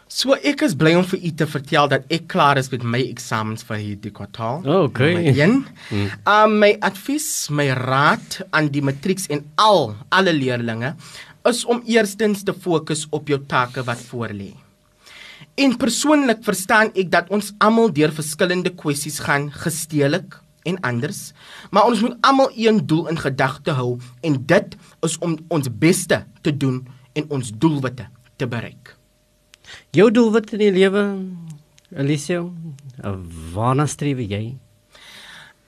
So 0.08 0.32
ek 0.40 0.62
is 0.64 0.72
bly 0.72 0.94
om 0.96 1.04
vir 1.04 1.20
u 1.20 1.30
te 1.36 1.44
vertel 1.44 1.88
dat 1.92 2.12
ek 2.12 2.30
klaar 2.32 2.56
is 2.56 2.70
met 2.72 2.84
my 2.94 3.00
eksamens 3.10 3.66
vir 3.68 3.76
hierdie 3.76 4.12
kwartaal. 4.16 4.62
Oh, 4.64 4.86
okay. 4.88 5.12
Een. 5.28 5.60
Mm. 5.92 6.06
Um 6.32 6.54
my 6.62 6.70
advies, 6.80 7.28
my 7.52 7.68
raad 7.76 8.38
aan 8.56 8.70
die 8.72 8.80
matrieks 8.80 9.28
en 9.28 9.44
al 9.60 9.92
alle 10.08 10.32
leerders 10.32 10.96
is 11.48 11.62
om 11.68 11.82
eerstens 11.84 12.42
te 12.44 12.56
fokus 12.56 13.04
op 13.12 13.28
jou 13.28 13.38
take 13.48 13.84
wat 13.84 14.00
voorlê. 14.08 14.54
En 15.60 15.76
persoonlik 15.76 16.40
verstaan 16.46 16.90
ek 16.96 17.12
dat 17.12 17.28
ons 17.28 17.52
almal 17.60 17.92
deur 17.92 18.12
verskillende 18.14 18.72
kwessies 18.72 19.20
gaan 19.20 19.50
gesteelik 19.52 20.40
en 20.68 20.80
anders, 20.88 21.32
maar 21.70 21.88
ons 21.88 22.00
moet 22.04 22.16
almal 22.24 22.52
een 22.56 22.80
doel 22.86 23.08
in 23.12 23.20
gedagte 23.20 23.76
hou 23.76 23.98
en 24.24 24.40
dit 24.40 24.78
is 25.04 25.18
om 25.20 25.36
ons 25.48 25.68
beste 25.68 26.24
te 26.42 26.52
doen 26.52 26.80
en 27.12 27.28
ons 27.28 27.52
doelwitte 27.52 28.08
te 28.36 28.48
bereik. 28.48 28.97
Jou 29.96 30.10
doelwit 30.10 30.52
in 30.52 30.62
die 30.62 30.72
lewe, 30.72 31.04
Alicia, 31.96 32.42
waarna 33.54 33.86
streef 33.88 34.20
jy? 34.20 34.56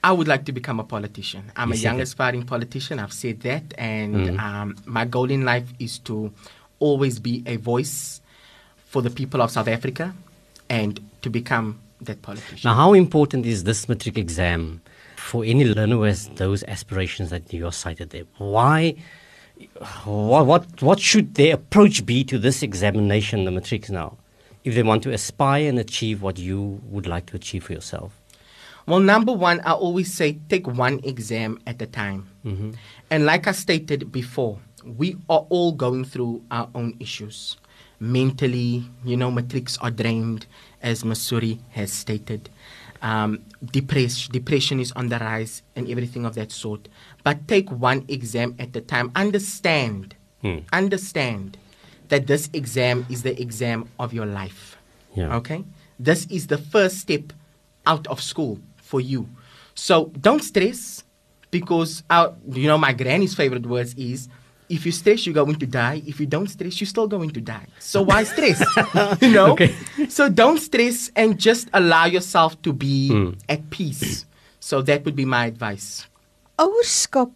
I 0.03 0.11
would 0.11 0.27
like 0.27 0.45
to 0.45 0.51
become 0.51 0.79
a 0.79 0.83
politician. 0.83 1.51
I'm 1.55 1.69
you 1.69 1.75
a 1.75 1.77
young 1.77 1.97
that? 1.97 2.03
aspiring 2.03 2.43
politician. 2.43 2.99
I've 2.99 3.13
said 3.13 3.41
that 3.41 3.73
and 3.77 4.15
mm. 4.15 4.39
um, 4.39 4.75
my 4.85 5.05
goal 5.05 5.29
in 5.29 5.45
life 5.45 5.71
is 5.79 5.99
to 5.99 6.33
always 6.79 7.19
be 7.19 7.43
a 7.45 7.57
voice 7.57 8.21
for 8.85 9.01
the 9.01 9.11
people 9.11 9.41
of 9.41 9.51
South 9.51 9.67
Africa 9.67 10.13
and 10.69 10.99
to 11.21 11.29
become 11.29 11.79
that 12.01 12.21
politician. 12.23 12.67
Now 12.67 12.75
how 12.75 12.93
important 12.93 13.45
is 13.45 13.63
this 13.63 13.87
matric 13.87 14.17
exam 14.17 14.81
for 15.17 15.45
any 15.45 15.65
learner 15.65 15.95
who 15.95 16.03
has 16.03 16.29
those 16.29 16.63
aspirations 16.63 17.29
that 17.29 17.53
you 17.53 17.67
are 17.67 17.71
cited 17.71 18.09
there? 18.09 18.25
Why 18.37 18.95
what, 20.05 20.45
what, 20.45 20.81
what 20.81 20.99
should 20.99 21.35
their 21.35 21.55
approach 21.55 22.05
be 22.05 22.23
to 22.25 22.37
this 22.37 22.63
examination, 22.63 23.45
the 23.45 23.51
matrix 23.51 23.89
now, 23.89 24.17
if 24.63 24.75
they 24.75 24.83
want 24.83 25.03
to 25.03 25.11
aspire 25.11 25.67
and 25.67 25.79
achieve 25.79 26.21
what 26.21 26.37
you 26.37 26.79
would 26.85 27.07
like 27.07 27.25
to 27.27 27.35
achieve 27.35 27.63
for 27.65 27.73
yourself? 27.73 28.19
Well, 28.87 28.99
number 28.99 29.31
one, 29.31 29.59
I 29.61 29.73
always 29.73 30.13
say 30.13 30.39
take 30.49 30.67
one 30.67 30.99
exam 31.03 31.59
at 31.67 31.81
a 31.81 31.85
time. 31.85 32.27
Mm-hmm. 32.45 32.71
And 33.09 33.25
like 33.25 33.47
I 33.47 33.51
stated 33.51 34.11
before, 34.11 34.59
we 34.83 35.17
are 35.29 35.45
all 35.49 35.71
going 35.71 36.05
through 36.05 36.43
our 36.51 36.67
own 36.73 36.95
issues. 36.99 37.57
Mentally, 37.99 38.83
you 39.05 39.15
know, 39.15 39.29
matrix 39.29 39.77
are 39.77 39.91
drained, 39.91 40.47
as 40.81 41.03
Masuri 41.03 41.59
has 41.69 41.93
stated. 41.93 42.49
Um, 43.01 43.45
depression, 43.65 44.31
depression 44.31 44.79
is 44.79 44.91
on 44.91 45.09
the 45.09 45.17
rise, 45.17 45.63
and 45.75 45.89
everything 45.89 46.23
of 46.23 46.35
that 46.35 46.51
sort 46.51 46.87
but 47.23 47.47
take 47.47 47.69
one 47.71 48.05
exam 48.07 48.55
at 48.59 48.75
a 48.75 48.81
time. 48.81 49.11
Understand, 49.15 50.15
hmm. 50.41 50.59
understand 50.73 51.57
that 52.09 52.27
this 52.27 52.49
exam 52.53 53.05
is 53.09 53.23
the 53.23 53.39
exam 53.39 53.87
of 53.99 54.13
your 54.13 54.25
life. 54.25 54.77
Yeah. 55.15 55.35
Okay? 55.37 55.63
This 55.99 56.25
is 56.27 56.47
the 56.47 56.57
first 56.57 56.97
step 56.97 57.33
out 57.85 58.07
of 58.07 58.21
school 58.21 58.59
for 58.77 59.01
you. 59.01 59.29
So 59.75 60.11
don't 60.19 60.43
stress 60.43 61.03
because 61.51 62.03
our, 62.09 62.35
you 62.49 62.67
know 62.67 62.77
my 62.77 62.93
granny's 62.93 63.35
favorite 63.35 63.65
words 63.65 63.93
is 63.95 64.27
if 64.71 64.85
you 64.85 64.91
stress 64.91 65.27
you're 65.27 65.35
going 65.35 65.59
to 65.59 65.67
die. 65.67 66.01
If 66.07 66.19
you 66.19 66.25
don't 66.25 66.47
stress 66.47 66.79
you're 66.79 66.87
still 66.87 67.07
going 67.07 67.31
to 67.31 67.41
die. 67.41 67.67
So 67.79 68.01
why 68.01 68.23
stress? 68.23 68.63
You 69.21 69.31
know? 69.31 69.51
Okay. 69.51 69.75
so 70.07 70.29
don't 70.29 70.57
stress 70.57 71.11
and 71.15 71.37
just 71.37 71.69
allow 71.73 72.05
yourself 72.05 72.59
to 72.63 72.71
be 72.71 73.09
hmm. 73.09 73.31
at 73.49 73.69
peace. 73.69 74.25
So 74.59 74.81
that 74.83 75.03
would 75.03 75.15
be 75.15 75.25
my 75.25 75.45
advice. 75.47 76.07
Ouerskap 76.57 77.31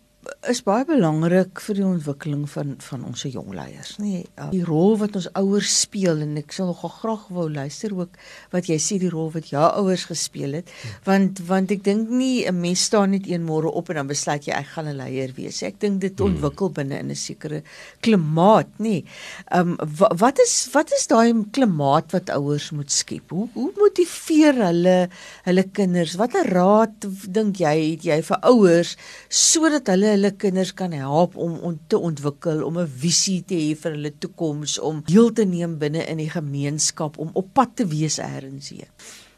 is 0.49 0.61
baie 0.65 0.85
belangrik 0.87 1.59
vir 1.63 1.77
die 1.79 1.85
ontwikkeling 1.85 2.45
van 2.49 2.75
van 2.85 3.03
ons 3.07 3.23
jong 3.25 3.53
leiers, 3.55 3.95
nê? 3.99 4.05
Nee, 4.05 4.23
uh, 4.37 4.49
die 4.53 4.63
rol 4.65 4.97
wat 5.01 5.15
ons 5.17 5.27
ouers 5.39 5.71
speel 5.85 6.21
en 6.25 6.35
ek 6.39 6.53
sal 6.55 6.69
nogal 6.69 6.93
graag 6.99 7.25
wou 7.33 7.45
luister 7.51 7.93
ook 7.95 8.17
wat 8.53 8.69
jy 8.69 8.77
sê 8.81 8.99
die 9.01 9.11
rol 9.13 9.31
wat 9.33 9.49
jou 9.51 9.63
ouers 9.81 10.05
gespeel 10.09 10.59
het, 10.59 10.71
want 11.07 11.41
want 11.49 11.73
ek 11.73 11.83
dink 11.85 12.09
nie 12.09 12.45
'n 12.45 12.59
mens 12.59 12.85
staan 12.89 13.11
net 13.11 13.27
een 13.27 13.45
môre 13.45 13.71
op 13.71 13.89
en 13.89 14.01
dan 14.01 14.07
besluit 14.07 14.47
jy 14.47 14.53
ek 14.53 14.73
gaan 14.75 14.87
'n 14.87 14.97
leier 14.97 15.33
wees. 15.35 15.63
Ek 15.63 15.79
dink 15.79 16.01
dit 16.01 16.19
hmm. 16.19 16.33
ontwikkel 16.33 16.69
binne 16.69 16.99
in 16.99 17.11
'n 17.11 17.15
sekere 17.15 17.63
klimaat, 18.01 18.69
nê? 18.79 19.03
Ehm 19.51 19.77
um, 19.79 20.17
wat 20.17 20.39
is 20.39 20.69
wat 20.73 20.91
is 20.91 21.07
daai 21.07 21.33
klimaat 21.51 22.11
wat 22.11 22.29
ouers 22.29 22.71
moet 22.71 22.91
skep? 22.91 23.29
Hoe 23.29 23.49
hoe 23.53 23.71
motiveer 23.77 24.53
hulle 24.53 25.09
hulle 25.43 25.63
kinders? 25.71 26.15
Watter 26.15 26.45
raad 26.45 27.05
dink 27.27 27.57
jy 27.57 27.75
het 27.91 28.03
jy 28.03 28.21
vir 28.21 28.39
ouers 28.43 28.95
sodat 29.29 29.87
hulle 29.87 30.14
hulle 30.15 30.31
kinders 30.39 30.71
kan 30.73 30.95
help 30.95 31.35
om 31.37 31.57
om 31.65 31.75
te 31.91 31.99
ontwikkel, 31.99 32.63
om 32.65 32.79
'n 32.79 32.87
visie 32.87 33.43
te 33.43 33.55
hê 33.55 33.75
vir 33.75 33.91
hulle 33.91 34.11
toekoms, 34.19 34.79
om 34.79 35.03
deel 35.05 35.31
te 35.33 35.45
neem 35.45 35.77
binne 35.77 36.05
in 36.07 36.17
die 36.17 36.29
gemeenskap, 36.29 37.17
om 37.17 37.29
op 37.33 37.53
pad 37.53 37.75
te 37.75 37.85
wees 37.85 38.17
eers 38.17 38.69
hier. 38.69 38.89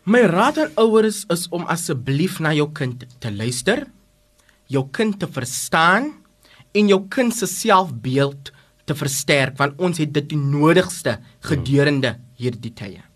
My 0.06 0.22
raad 0.24 0.58
aan 0.58 0.72
ouers 0.76 1.26
is 1.30 1.48
om 1.52 1.66
asseblief 1.68 2.40
na 2.40 2.54
jou 2.54 2.70
kind 2.72 3.04
te 3.20 3.32
luister, 3.32 3.88
jou 4.68 4.88
kind 4.92 5.20
te 5.20 5.28
verstaan 5.28 6.14
en 6.72 6.88
jou 6.88 7.02
kind 7.10 7.36
se 7.36 7.46
selfbeeld 7.46 8.52
te 8.86 8.96
versterk 8.96 9.58
want 9.58 9.80
ons 9.84 9.98
het 9.98 10.14
dit 10.14 10.30
die 10.30 10.40
nodigste 10.40 11.18
gedurende 11.44 12.16
hierdie 12.40 12.74
tye. 12.74 13.07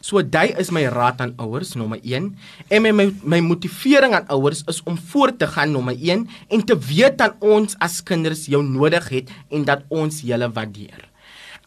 So 0.00 0.22
dit 0.22 0.58
is 0.60 0.70
my 0.74 0.84
raad 0.92 1.20
aan 1.24 1.34
ouers 1.40 1.74
nommer 1.74 2.00
1 2.02 2.28
en 2.68 2.82
my 2.82 2.92
my, 2.92 3.08
my 3.22 3.40
motivering 3.40 4.14
aan 4.14 4.28
ouers 4.28 4.62
is 4.68 4.82
om 4.84 4.98
voort 4.98 5.38
te 5.38 5.46
gaan 5.46 5.72
nommer 5.72 5.96
1 5.96 6.28
en 6.48 6.64
te 6.64 6.78
weet 6.78 7.18
dat 7.18 7.34
ons 7.40 7.76
as 7.78 8.02
kinders 8.02 8.46
jou 8.46 8.62
nodig 8.64 9.08
het 9.08 9.32
en 9.50 9.64
dat 9.64 9.84
ons 9.88 10.20
julle 10.20 10.50
waardeer. 10.52 11.08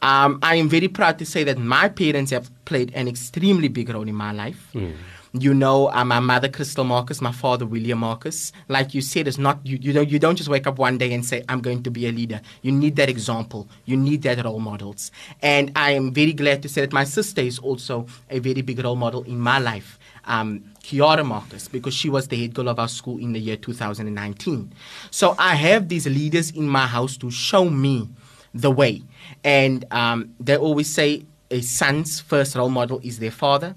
Um 0.02 0.38
I 0.46 0.60
am 0.62 0.70
very 0.70 0.90
proud 0.90 1.18
to 1.18 1.26
say 1.26 1.44
that 1.44 1.58
my 1.58 1.90
parents 1.90 2.32
have 2.32 2.50
played 2.64 2.94
an 2.96 3.08
extremely 3.08 3.70
big 3.70 3.90
role 3.90 4.08
in 4.08 4.16
my 4.16 4.32
life. 4.32 4.70
Mm. 4.74 4.94
You 5.40 5.54
know, 5.54 5.92
uh, 5.92 6.04
my 6.04 6.20
mother, 6.20 6.50
Crystal 6.50 6.84
Marcus, 6.84 7.22
my 7.22 7.32
father, 7.32 7.66
William 7.66 8.00
Marcus. 8.00 8.52
Like 8.70 8.96
you 8.96 9.02
said, 9.02 9.28
it's 9.28 9.38
not 9.38 9.60
you. 9.64 9.78
You 9.80 9.94
don't. 9.94 10.10
You 10.10 10.18
don't 10.18 10.36
just 10.36 10.50
wake 10.50 10.66
up 10.66 10.80
one 10.80 10.98
day 10.98 11.14
and 11.14 11.24
say, 11.24 11.44
"I'm 11.48 11.62
going 11.62 11.84
to 11.84 11.92
be 11.92 12.08
a 12.08 12.12
leader." 12.12 12.42
You 12.64 12.72
need 12.72 12.96
that 12.96 13.08
example. 13.08 13.68
You 13.86 13.98
need 13.98 14.24
that 14.24 14.44
role 14.44 14.60
models. 14.60 15.12
And 15.44 15.72
I 15.76 15.92
am 15.92 16.12
very 16.12 16.34
glad 16.34 16.64
to 16.64 16.70
say 16.70 16.82
that 16.82 16.92
my 16.92 17.04
sister 17.04 17.42
is 17.42 17.60
also 17.60 18.08
a 18.32 18.40
very 18.40 18.64
big 18.64 18.84
role 18.84 18.96
model 18.96 19.24
in 19.24 19.40
my 19.40 19.60
life. 19.60 20.00
Um, 20.26 20.64
Kiara 20.82 21.26
Marcus, 21.26 21.68
because 21.68 21.94
she 21.94 22.10
was 22.10 22.28
the 22.30 22.38
head 22.42 22.54
girl 22.54 22.70
of 22.70 22.80
our 22.80 22.88
school 22.88 23.20
in 23.20 23.34
the 23.34 23.40
year 23.40 23.58
2019. 23.58 24.74
So 25.12 25.36
I 25.38 25.56
have 25.56 25.88
these 25.88 26.08
leaders 26.08 26.52
in 26.52 26.68
my 26.68 26.88
house 26.88 27.16
to 27.18 27.30
show 27.30 27.70
me 27.70 28.10
the 28.54 28.72
way. 28.72 29.04
And 29.44 29.86
um, 29.92 30.34
they 30.40 30.58
always 30.58 30.92
say 30.92 31.26
a 31.52 31.62
son's 31.62 32.20
first 32.20 32.56
role 32.56 32.70
model 32.70 33.00
is 33.04 33.20
their 33.20 33.32
father 33.32 33.76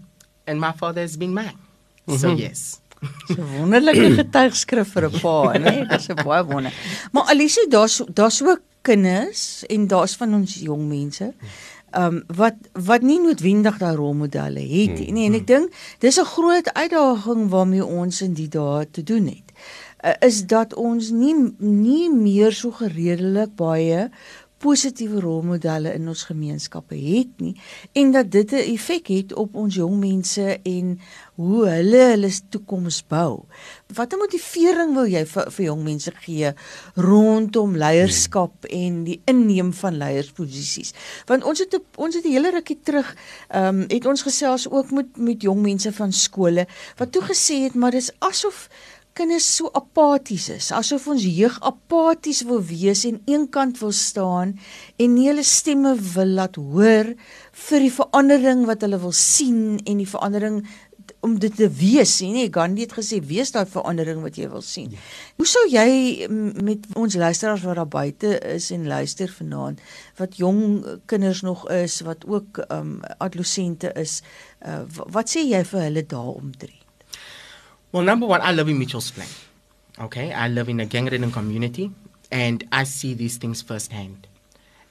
and 0.50 0.61
my 0.61 0.73
father 0.75 1.02
has 1.07 1.16
been 1.16 1.35
mine. 1.40 1.57
Mm 1.57 2.14
-hmm. 2.14 2.19
So 2.19 2.28
mhm. 2.28 2.42
yes. 2.45 2.80
So 3.28 3.40
wonderlike 3.59 4.07
getuigskrif 4.21 4.92
vir 4.95 5.04
'n 5.09 5.21
pa, 5.23 5.37
né? 5.64 5.75
Dis 5.88 6.09
'n 6.12 6.19
baie 6.25 6.45
wonder. 6.45 6.73
Maar 7.12 7.25
Alisie, 7.33 7.69
daar's 7.69 8.02
daar's 8.21 8.42
ook 8.42 8.62
kinders 8.83 9.64
en 9.66 9.87
daar's 9.87 10.16
van 10.16 10.35
ons 10.35 10.54
jong 10.54 10.85
mense. 10.88 11.33
Ehm 11.90 12.04
um, 12.04 12.23
wat 12.37 12.57
wat 12.73 13.02
nie 13.02 13.21
noodwendig 13.21 13.78
daai 13.78 13.97
rolmodelle 13.97 14.61
het 14.61 14.99
nie. 14.99 15.12
Nee, 15.12 15.26
en 15.26 15.35
ek 15.35 15.47
dink 15.47 15.73
dis 15.99 16.21
'n 16.21 16.33
groot 16.35 16.69
uitdaging 16.73 17.49
waarmee 17.50 17.85
ons 17.85 18.21
in 18.23 18.35
die 18.35 18.49
dae 18.49 18.90
te 18.90 19.02
doen 19.02 19.26
het. 19.26 19.49
Uh, 20.04 20.12
is 20.28 20.47
dat 20.47 20.75
ons 20.75 21.11
nie 21.11 21.35
nie 21.59 22.11
meer 22.11 22.52
so 22.52 22.71
geredelik 22.71 23.57
baie 23.57 24.11
positiewe 24.61 25.21
rolmodelle 25.25 25.95
in 25.97 26.09
ons 26.12 26.26
gemeenskappe 26.29 26.99
het 27.00 27.40
nie 27.40 27.55
en 27.97 28.12
dat 28.12 28.31
dit 28.31 28.52
'n 28.52 28.75
effek 28.75 29.09
het 29.09 29.33
op 29.33 29.55
ons 29.55 29.75
jong 29.75 29.97
mense 30.00 30.61
en 30.62 30.99
hoe 31.40 31.69
hulle 31.69 32.02
hulle 32.12 32.31
toekoms 32.49 33.00
bou. 33.09 33.45
Watter 33.95 34.19
motivering 34.19 34.93
wil 34.95 35.07
jy 35.07 35.25
vir 35.26 35.50
vir 35.50 35.64
jong 35.64 35.83
mense 35.85 36.12
gee 36.25 36.52
rondom 36.95 37.76
leierskap 37.76 38.64
en 38.64 39.05
die 39.05 39.21
inneem 39.25 39.73
van 39.73 39.97
leiersposisies? 39.97 40.93
Want 41.26 41.45
ons 41.45 41.59
het 41.59 41.81
ons 41.97 42.14
het 42.14 42.25
'n 42.25 42.33
hele 42.37 42.50
rukkie 42.50 42.79
terug 42.83 43.17
ehm 43.49 43.81
um, 43.81 43.85
het 43.88 44.07
ons 44.07 44.23
gesels 44.23 44.69
ook 44.71 44.90
met 44.90 45.17
met 45.17 45.43
jong 45.43 45.62
mense 45.62 45.93
van 45.93 46.12
skole 46.12 46.67
wat 46.97 47.12
toe 47.12 47.23
gesê 47.23 47.62
het 47.64 47.75
maar 47.75 47.90
dis 47.90 48.12
asof 48.19 48.69
kinders 49.21 49.45
so 49.59 49.69
apaties 49.77 50.49
is, 50.55 50.71
asof 50.73 51.05
ons 51.12 51.25
jeug 51.29 51.59
apaties 51.69 52.41
wil 52.49 52.62
wees 52.65 53.05
en 53.09 53.19
eenkant 53.29 53.77
wil 53.83 53.93
staan 53.93 54.55
en 54.97 55.12
nie 55.12 55.27
hulle 55.29 55.45
stemme 55.45 55.93
wil 56.15 56.37
laat 56.39 56.57
hoor 56.57 57.12
vir 57.67 57.85
die 57.85 57.93
verandering 57.93 58.65
wat 58.71 58.87
hulle 58.87 59.00
wil 59.03 59.12
sien 59.17 59.77
en 59.85 60.00
die 60.00 60.09
verandering 60.09 60.62
om 61.27 61.37
dit 61.43 61.53
te 61.57 61.69
wees, 61.69 62.12
sien 62.21 62.37
jy? 62.39 62.47
Gandhi 62.55 62.87
het 62.87 62.95
gesê 62.97 63.19
wees 63.29 63.53
daai 63.53 63.67
verandering 63.69 64.23
wat 64.25 64.39
jy 64.41 64.49
wil 64.49 64.62
sien. 64.65 64.95
Ja. 64.95 65.05
Hoe 65.41 65.49
sou 65.49 65.65
jy 65.69 66.29
met 66.31 66.87
ons 66.97 67.19
luisteraars 67.21 67.65
wat 67.67 67.81
daar 67.81 67.91
buite 67.91 68.35
is 68.55 68.71
en 68.73 68.89
luister 68.89 69.33
vanaand 69.33 69.83
wat 70.21 70.41
jong 70.41 70.62
kinders 71.11 71.45
nog 71.45 71.67
is, 71.75 72.00
wat 72.09 72.25
ook 72.29 72.62
ehm 72.69 72.95
um, 72.97 73.17
adolessente 73.19 73.93
is, 74.00 74.21
uh, 74.65 74.85
wat 75.12 75.33
sê 75.33 75.45
jy 75.45 75.65
vir 75.73 75.89
hulle 75.91 76.07
daaromtrent? 76.09 76.79
Well, 77.92 78.04
number 78.04 78.25
one, 78.25 78.40
I 78.40 78.52
live 78.52 78.68
in 78.68 78.78
Mitchell's 78.78 79.11
Plain. 79.11 79.26
Okay, 79.99 80.32
I 80.32 80.47
live 80.47 80.68
in 80.68 80.78
a 80.78 80.87
gang-ridden 80.87 81.32
community, 81.32 81.90
and 82.30 82.62
I 82.70 82.85
see 82.85 83.14
these 83.14 83.37
things 83.37 83.62
firsthand. 83.62 84.28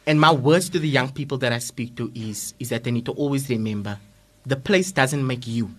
And 0.06 0.20
my 0.20 0.34
words 0.34 0.70
to 0.72 0.80
the 0.80 0.90
young 0.90 1.10
people 1.10 1.38
that 1.38 1.54
I 1.54 1.60
speak 1.60 1.96
to 1.96 2.12
is, 2.14 2.54
is 2.60 2.68
that 2.70 2.84
they 2.84 2.92
need 2.92 3.06
to 3.06 3.14
always 3.14 3.50
remember 3.50 4.00
the 4.46 4.58
place 4.58 4.92
doesn't 4.92 5.26
make 5.26 5.48
you, 5.48 5.72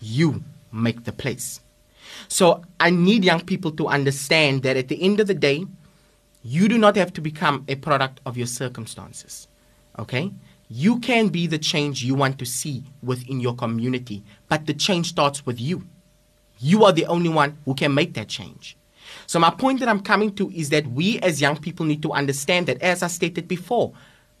you 0.00 0.42
make 0.72 1.04
the 1.04 1.12
place. 1.12 1.60
So 2.28 2.64
I 2.80 2.88
need 2.88 3.24
young 3.24 3.40
people 3.40 3.72
to 3.72 3.88
understand 3.88 4.62
that 4.62 4.78
at 4.78 4.88
the 4.88 5.02
end 5.02 5.20
of 5.20 5.26
the 5.26 5.34
day, 5.34 5.66
you 6.42 6.68
do 6.68 6.78
not 6.78 6.96
have 6.96 7.12
to 7.14 7.20
become 7.20 7.64
a 7.68 7.74
product 7.74 8.20
of 8.24 8.38
your 8.38 8.46
circumstances. 8.46 9.48
Okay? 9.98 10.32
You 10.70 10.98
can 11.00 11.28
be 11.28 11.46
the 11.46 11.58
change 11.58 12.02
you 12.02 12.14
want 12.14 12.38
to 12.38 12.46
see 12.46 12.84
within 13.02 13.40
your 13.40 13.54
community, 13.54 14.22
but 14.48 14.64
the 14.64 14.72
change 14.74 15.08
starts 15.08 15.44
with 15.44 15.60
you. 15.60 15.84
You 16.58 16.84
are 16.84 16.92
the 16.92 17.06
only 17.06 17.28
one 17.28 17.58
who 17.64 17.74
can 17.74 17.94
make 17.94 18.14
that 18.14 18.28
change. 18.28 18.76
So, 19.26 19.38
my 19.38 19.50
point 19.50 19.80
that 19.80 19.88
I'm 19.88 20.00
coming 20.00 20.34
to 20.36 20.50
is 20.50 20.70
that 20.70 20.86
we 20.86 21.18
as 21.20 21.40
young 21.40 21.56
people 21.56 21.86
need 21.86 22.02
to 22.02 22.12
understand 22.12 22.66
that, 22.66 22.82
as 22.82 23.02
I 23.02 23.08
stated 23.08 23.48
before, 23.48 23.92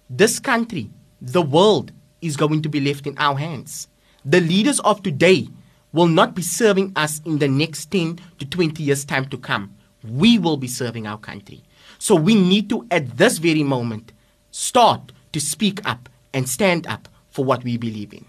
this 0.08 0.38
country, 0.38 0.90
the 1.20 1.42
world, 1.42 1.92
is 2.20 2.36
going 2.36 2.62
to 2.62 2.68
be 2.68 2.80
left 2.80 3.06
in 3.06 3.16
our 3.18 3.36
hands. 3.36 3.88
The 4.24 4.40
leaders 4.40 4.80
of 4.80 5.02
today 5.02 5.48
will 5.92 6.06
not 6.06 6.34
be 6.34 6.42
serving 6.42 6.92
us 6.96 7.20
in 7.24 7.38
the 7.38 7.48
next 7.48 7.90
10 7.90 8.18
to 8.38 8.46
20 8.46 8.82
years' 8.82 9.04
time 9.04 9.26
to 9.28 9.38
come. 9.38 9.74
We 10.02 10.38
will 10.38 10.56
be 10.56 10.68
serving 10.68 11.06
our 11.06 11.18
country. 11.18 11.62
So, 11.98 12.14
we 12.14 12.34
need 12.34 12.68
to, 12.70 12.86
at 12.90 13.16
this 13.16 13.38
very 13.38 13.62
moment, 13.62 14.12
start 14.50 15.12
to 15.32 15.40
speak 15.40 15.86
up 15.86 16.08
and 16.32 16.48
stand 16.48 16.86
up 16.86 17.08
for 17.30 17.44
what 17.44 17.64
we 17.64 17.76
believe 17.76 18.12
in. 18.12 18.24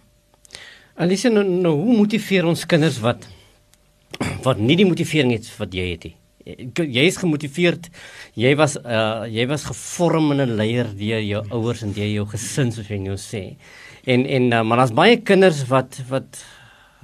Alisa, 0.97 1.29
nou, 1.29 1.43
nou 1.43 1.75
hoe 1.75 1.97
motiveer 1.99 2.45
ons 2.47 2.61
kinders 2.63 3.01
wat 3.03 3.25
wat 4.45 4.61
nie 4.61 4.77
die 4.79 4.87
motivering 4.87 5.33
het 5.35 5.49
wat 5.57 5.73
jy 5.73 5.89
het 5.91 6.07
nie? 6.09 6.15
jy 6.45 7.05
is 7.09 7.17
gemotiveerd. 7.17 7.89
Jy 8.37 8.51
was 8.59 8.77
uh 8.77 9.25
jy 9.25 9.47
was 9.49 9.65
gevorm 9.65 10.31
in 10.31 10.41
'n 10.41 10.57
leier 10.57 10.87
deur 10.93 11.21
jou 11.21 11.41
ouers 11.49 11.81
en 11.81 11.93
deur 11.93 12.07
jou 12.07 12.25
gesin 12.25 12.71
soos 12.71 12.87
jy 12.87 12.99
nou 12.99 13.17
sê. 13.17 13.55
En 14.05 14.25
en 14.25 14.51
uh, 14.51 14.61
maar 14.61 14.77
daar's 14.77 14.93
baie 14.93 15.17
kinders 15.17 15.65
wat 15.67 16.01
wat 16.09 16.43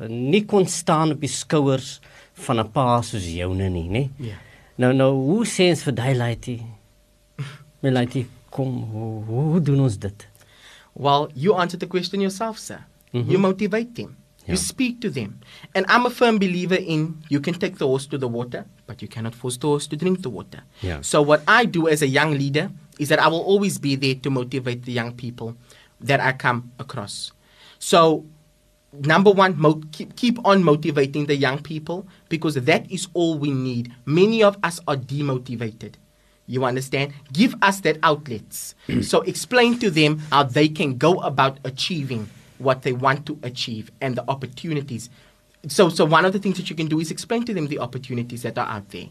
nie 0.08 0.46
kon 0.46 0.66
staan 0.68 1.12
op 1.12 1.20
die 1.20 1.30
skouers 1.30 2.00
van 2.34 2.60
'n 2.60 2.72
pa 2.72 3.02
soos 3.02 3.26
joune 3.26 3.70
nie, 3.70 3.90
nê? 3.90 4.10
Ja. 4.18 4.38
Nou 4.78 4.94
nou 4.94 5.12
hoe 5.14 5.46
sê 5.46 5.70
ons 5.70 5.84
vir 5.84 5.94
daai 5.94 6.16
laity? 6.16 6.62
Melaity 7.82 8.26
kom 8.50 8.84
hoe, 8.92 9.24
hoe 9.26 9.62
doen 9.62 9.82
ons 9.82 9.98
dit? 9.98 10.28
Well, 10.94 11.30
you 11.34 11.56
answered 11.56 11.80
the 11.80 11.88
question 11.88 12.22
yourself, 12.22 12.58
sir. 12.58 12.86
Mm 13.12 13.22
-hmm. 13.22 13.32
You 13.32 13.40
motivate 13.40 13.94
them. 13.94 14.21
Yeah. 14.46 14.54
You 14.54 14.58
speak 14.58 15.02
to 15.02 15.10
them. 15.10 15.40
And 15.76 15.86
I'm 15.88 16.06
a 16.06 16.10
firm 16.10 16.40
believer 16.40 16.76
in 16.76 17.24
you 17.30 17.40
can 17.40 17.54
take 17.54 17.78
the 17.78 17.86
horse 17.88 18.08
to 18.08 18.18
the 18.18 18.28
water, 18.28 18.66
but 18.88 19.02
you 19.02 19.08
cannot 19.08 19.36
force 19.36 19.58
the 19.58 19.68
horse 19.68 19.88
to 19.88 19.96
drink 19.96 20.22
the 20.24 20.30
water. 20.30 20.62
Yeah. 20.82 21.02
So, 21.02 21.22
what 21.22 21.44
I 21.48 21.66
do 21.66 21.88
as 21.88 22.02
a 22.02 22.08
young 22.08 22.32
leader 22.32 22.72
is 22.98 23.10
that 23.10 23.20
I 23.20 23.28
will 23.28 23.42
always 23.42 23.78
be 23.78 23.96
there 23.96 24.16
to 24.16 24.30
motivate 24.30 24.84
the 24.84 24.92
young 24.92 25.14
people 25.14 25.56
that 26.00 26.20
I 26.20 26.32
come 26.34 26.72
across. 26.80 27.32
So, 27.78 28.26
number 28.94 29.32
one, 29.32 29.60
mo- 29.60 29.82
keep, 29.92 30.16
keep 30.16 30.44
on 30.46 30.64
motivating 30.64 31.28
the 31.28 31.36
young 31.36 31.62
people 31.62 32.08
because 32.30 32.56
that 32.56 32.92
is 32.92 33.08
all 33.14 33.38
we 33.38 33.52
need. 33.52 33.94
Many 34.06 34.44
of 34.44 34.58
us 34.64 34.80
are 34.88 34.98
demotivated. 34.98 35.96
You 36.48 36.66
understand? 36.66 37.14
Give 37.32 37.56
us 37.62 37.80
that 37.82 37.98
outlets. 38.02 38.74
so, 39.02 39.22
explain 39.22 39.78
to 39.80 39.92
them 39.92 40.20
how 40.32 40.44
they 40.44 40.68
can 40.68 40.98
go 40.98 41.20
about 41.20 41.60
achieving 41.64 42.28
what 42.62 42.84
they 42.84 42.94
want 42.94 43.26
to 43.28 43.40
achieve 43.44 43.92
and 44.02 44.16
the 44.16 44.24
opportunities. 44.30 45.10
So, 45.68 45.90
so 45.90 46.06
one 46.06 46.26
of 46.26 46.34
the 46.34 46.40
things 46.40 46.58
that 46.58 46.70
you 46.70 46.76
can 46.76 46.88
do 46.88 47.00
is 47.00 47.12
explain 47.12 47.46
to 47.46 47.54
them 47.54 47.68
the 47.68 47.80
opportunities 47.80 48.42
that 48.44 48.58
are 48.58 48.68
out 48.68 48.90
there. 48.90 49.10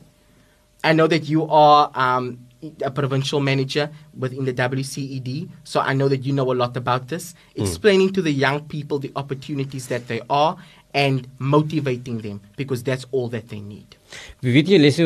I 0.83 0.92
know 0.92 1.07
that 1.07 1.28
you 1.28 1.47
are 1.49 1.90
um, 1.95 2.47
a 2.83 2.90
provincial 2.90 3.40
manager 3.40 3.90
within 4.19 4.45
the 4.45 4.52
WCED, 4.52 5.49
so 5.64 5.80
I 5.80 5.92
know 5.92 6.09
that 6.09 6.25
you 6.25 6.33
know 6.33 6.50
a 6.50 6.54
lot 6.54 6.76
about 6.76 7.09
this. 7.09 7.35
Mm. 7.57 7.62
Explaining 7.62 8.12
to 8.14 8.23
the 8.23 8.33
young 8.33 8.64
people 8.64 8.99
the 8.99 9.12
opportunities 9.16 9.88
that 9.88 10.09
they 10.09 10.21
are 10.30 10.57
and 10.92 11.28
motivating 11.38 12.19
them 12.19 12.40
because 12.57 12.83
that's 12.83 13.07
all 13.12 13.28
that 13.28 13.49
they 13.49 13.61
need. 13.61 13.97
Wie 14.42 14.52
weet 14.52 14.69
jy 14.73 14.78
lees 14.80 14.99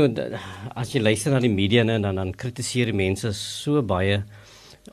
as 0.74 0.94
jy 0.94 1.02
luister 1.02 1.34
na 1.34 1.40
die 1.44 1.52
media 1.52 1.84
en 1.84 2.00
dan 2.02 2.16
dan 2.16 2.32
kritiseer 2.32 2.94
mense 2.96 3.34
so 3.36 3.82
baie 3.82 4.22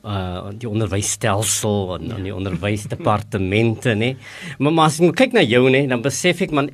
uh 0.00 0.50
die 0.56 0.68
onderwysstelsel 0.68 1.96
en 1.98 2.08
ja. 2.08 2.20
die 2.28 2.34
onderwysdepartemente 2.34 3.94
nê. 3.98 4.14
Maar, 4.58 4.72
maar 4.72 4.88
as 4.90 5.00
ek 5.04 5.18
kyk 5.20 5.36
na 5.36 5.44
jou 5.44 5.66
nê, 5.70 5.84
dan 5.90 6.02
besef 6.04 6.40
ek 6.46 6.54
man 6.56 6.70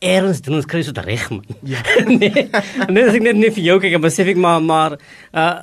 erns 0.00 0.40
doen 0.42 0.58
ons 0.58 0.68
kry 0.68 0.82
so 0.84 0.96
reg 0.96 1.28
man. 1.30 1.44
Ja. 1.62 1.82
nee. 2.10 2.46
Nee, 2.90 3.04
as 3.06 3.16
ek 3.16 3.24
net 3.24 3.38
nie 3.38 3.52
vir 3.54 3.66
jou 3.68 3.80
kyk, 3.82 3.96
dan 3.96 4.04
besef 4.04 4.32
ek 4.32 4.40
maar 4.40 4.62
maar 4.64 4.98
uh 5.30 5.56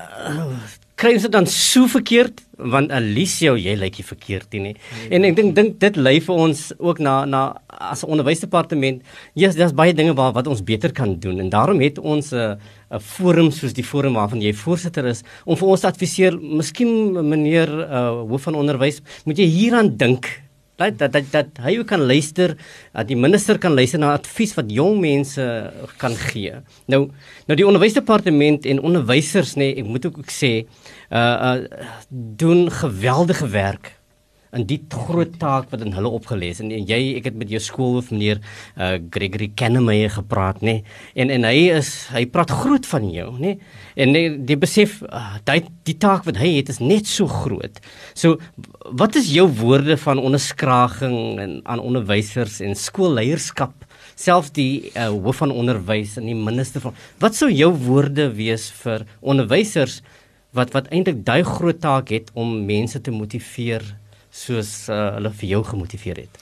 kry 0.97 1.13
ons 1.13 1.25
dit 1.27 1.33
dan 1.33 1.45
so 1.45 1.85
verkeerd 1.91 2.41
want 2.57 2.89
Alicia 2.91 3.51
jy 3.53 3.75
lyk 3.77 3.99
jy 3.99 4.05
verkeerd 4.07 4.55
nie. 4.57 4.73
Ja. 4.73 5.09
En 5.13 5.27
ek 5.27 5.35
dink 5.37 5.53
dink 5.57 5.75
dit 5.81 5.99
lei 6.01 6.15
vir 6.25 6.39
ons 6.47 6.71
ook 6.79 6.97
na 6.99 7.19
na 7.29 7.41
as 7.67 8.03
'n 8.03 8.09
onderwysdepartement, 8.09 9.03
ja, 9.35 9.47
yes, 9.47 9.55
daar's 9.55 9.77
baie 9.77 9.93
dinge 9.93 10.15
waar 10.15 10.33
wat 10.33 10.47
ons 10.47 10.63
beter 10.63 10.91
kan 10.91 11.19
doen 11.19 11.39
en 11.39 11.49
daarom 11.49 11.79
het 11.81 11.99
ons 11.99 12.33
'n 12.33 12.35
uh, 12.35 12.55
'n 12.89 12.99
forum 12.99 13.51
soos 13.51 13.73
die 13.73 13.83
forum 13.83 14.13
waarvan 14.13 14.41
jy 14.41 14.53
voorsitter 14.53 15.05
is 15.05 15.21
om 15.45 15.55
vir 15.55 15.67
ons 15.67 15.81
te 15.81 15.87
adviseer, 15.87 16.39
miskien 16.39 17.13
meneer 17.29 17.69
uh, 17.69 18.25
hoof 18.29 18.41
van 18.41 18.55
onderwys, 18.55 19.01
moet 19.25 19.37
jy 19.37 19.45
hieraan 19.45 19.97
dink 19.97 20.46
dat 20.77 20.97
dat 20.97 21.13
dat, 21.13 21.29
dat 21.33 21.61
hy 21.65 21.75
kan 21.89 22.05
luister, 22.05 22.55
dat 22.93 23.09
die 23.09 23.17
minister 23.17 23.57
kan 23.57 23.73
luister 23.73 23.99
na 23.99 24.13
advies 24.17 24.53
wat 24.57 24.71
jong 24.71 24.99
mense 25.01 25.45
kan 25.97 26.15
gee. 26.29 26.53
Nou 26.87 27.07
nou 27.47 27.57
die 27.57 27.67
onderwysdepartement 27.67 28.65
en 28.65 28.81
onderwysers 28.81 29.55
nê, 29.57 29.71
nee, 29.71 29.83
ek 29.83 29.91
moet 29.91 30.09
ook 30.09 30.33
sê, 30.33 30.53
uh 31.09 31.37
uh 31.51 31.55
doen 32.09 32.67
geweldige 32.71 33.47
werk 33.49 33.96
in 34.57 34.67
die 34.69 34.79
groot 34.93 35.37
taak 35.41 35.71
wat 35.71 35.85
in 35.85 35.95
hulle 35.95 36.11
opgelees 36.19 36.61
en, 36.63 36.71
en 36.73 36.85
jy 36.89 36.99
ek 37.19 37.31
het 37.31 37.39
met 37.39 37.51
jou 37.53 37.61
skoolhoof 37.63 38.11
meneer 38.13 38.41
uh, 38.41 38.97
Gregory 39.13 39.51
Kennemeyer 39.55 40.11
gepraat 40.17 40.63
nê 40.65 40.79
en 41.15 41.33
en 41.33 41.47
hy 41.47 41.67
is 41.77 41.91
hy 42.15 42.25
praat 42.31 42.53
groot 42.63 42.87
van 42.89 43.07
jou 43.13 43.29
nê 43.41 43.57
en 43.97 44.13
die, 44.13 44.27
die 44.51 44.59
besef 44.59 44.99
uh, 45.07 45.37
die 45.47 45.63
die 45.87 45.97
taak 45.97 46.25
wat 46.27 46.39
hy 46.41 46.57
het 46.57 46.69
is 46.73 46.81
net 46.83 47.07
so 47.09 47.29
groot. 47.31 47.79
So 48.17 48.37
wat 48.99 49.15
is 49.19 49.31
jou 49.33 49.47
woorde 49.59 49.97
van 50.01 50.21
onderskraging 50.21 51.17
en 51.43 51.57
aan 51.65 51.83
onderwysers 51.83 52.59
en 52.65 52.75
skoolleierskap 52.77 53.85
selfs 54.17 54.53
die 54.55 54.89
uh, 54.93 55.09
hoof 55.13 55.43
van 55.43 55.53
onderwys 55.53 56.17
en 56.19 56.29
die 56.29 56.37
minister 56.37 56.83
van 56.83 56.95
wat 57.21 57.37
sou 57.37 57.49
jou 57.53 57.71
woorde 57.85 58.29
wees 58.37 58.69
vir 58.83 59.05
onderwysers 59.21 60.01
wat 60.57 60.73
wat 60.75 60.89
eintlik 60.93 61.23
daai 61.27 61.43
groot 61.45 61.79
taak 61.83 62.11
het 62.13 62.31
om 62.33 62.65
mense 62.65 63.01
te 63.03 63.13
motiveer 63.13 63.85
soos 64.37 64.71
uh, 64.91 65.17
hulle 65.17 65.33
vir 65.41 65.49
jou 65.55 65.63
gemotiveer 65.71 66.23
het? 66.25 66.39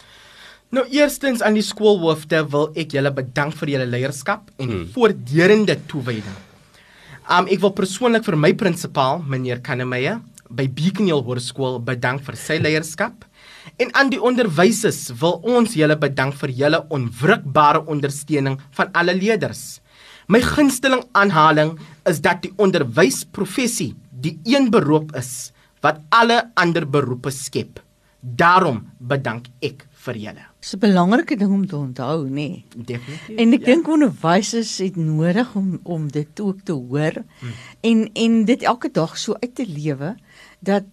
Nou 0.76 0.84
eerstens 0.92 1.44
aan 1.46 1.56
die 1.56 1.64
skoolhoofde 1.64 2.42
wil 2.52 2.72
ek 2.76 2.96
julle 2.98 3.12
bedank 3.16 3.56
vir 3.62 3.76
julle 3.76 3.88
leierskap 3.88 4.50
en 4.60 4.68
hmm. 4.72 4.88
voortdurende 4.96 5.78
toewyding. 5.92 6.40
Um 7.32 7.48
ek 7.50 7.62
wil 7.64 7.74
persoonlik 7.78 8.26
vir 8.28 8.38
my 8.38 8.52
prinsipaal, 8.58 9.24
meneer 9.26 9.62
Kannemeyer, 9.66 10.20
by 10.50 10.68
Beacon 10.70 11.08
Hill 11.10 11.24
Hoërskool 11.26 11.80
bedank 11.86 12.22
vir 12.28 12.38
sy 12.38 12.60
leierskap. 12.62 13.24
En 13.82 13.90
aan 13.98 14.12
die 14.14 14.22
onderwysers 14.22 15.08
wil 15.22 15.40
ons 15.48 15.74
julle 15.78 15.98
bedank 16.00 16.36
vir 16.42 16.54
julle 16.60 16.84
onwrikbare 16.94 17.82
ondersteuning 17.92 18.60
van 18.78 18.94
alle 18.94 19.16
leerders. 19.18 19.80
My 20.30 20.42
gunsteling 20.42 21.04
aanhaling 21.18 21.76
is 22.10 22.22
dat 22.26 22.44
die 22.46 22.54
onderwysprofessie 22.62 23.94
die 24.26 24.38
een 24.46 24.72
beroep 24.74 25.14
is 25.18 25.52
wat 25.86 26.02
alle 26.10 26.42
ander 26.58 26.88
beroepe 26.90 27.34
skep. 27.34 27.82
Daarom 28.20 28.82
bedank 28.98 29.52
ek 29.62 29.86
vir 30.06 30.18
julle. 30.18 30.46
Dis 30.62 30.74
'n 30.74 30.80
belangrike 30.80 31.36
ding 31.38 31.52
om 31.54 31.66
te 31.68 31.78
onthou, 31.78 32.26
nê? 32.26 32.34
Nee. 32.34 32.66
Definitief. 32.76 33.38
En 33.38 33.54
ek 33.54 33.60
ja. 33.60 33.66
dink 33.66 33.88
onderwysers 33.88 34.78
het 34.78 34.96
nodig 34.96 35.56
om 35.56 35.80
om 35.84 36.08
dit 36.12 36.40
ook 36.40 36.60
te 36.64 36.74
hoor 36.74 37.22
hmm. 37.40 37.54
en 37.82 38.10
en 38.14 38.46
dit 38.46 38.62
elke 38.62 38.90
dag 38.92 39.18
so 39.18 39.34
uit 39.40 39.56
te 39.56 39.66
lewe 39.68 40.16
dat 40.60 40.84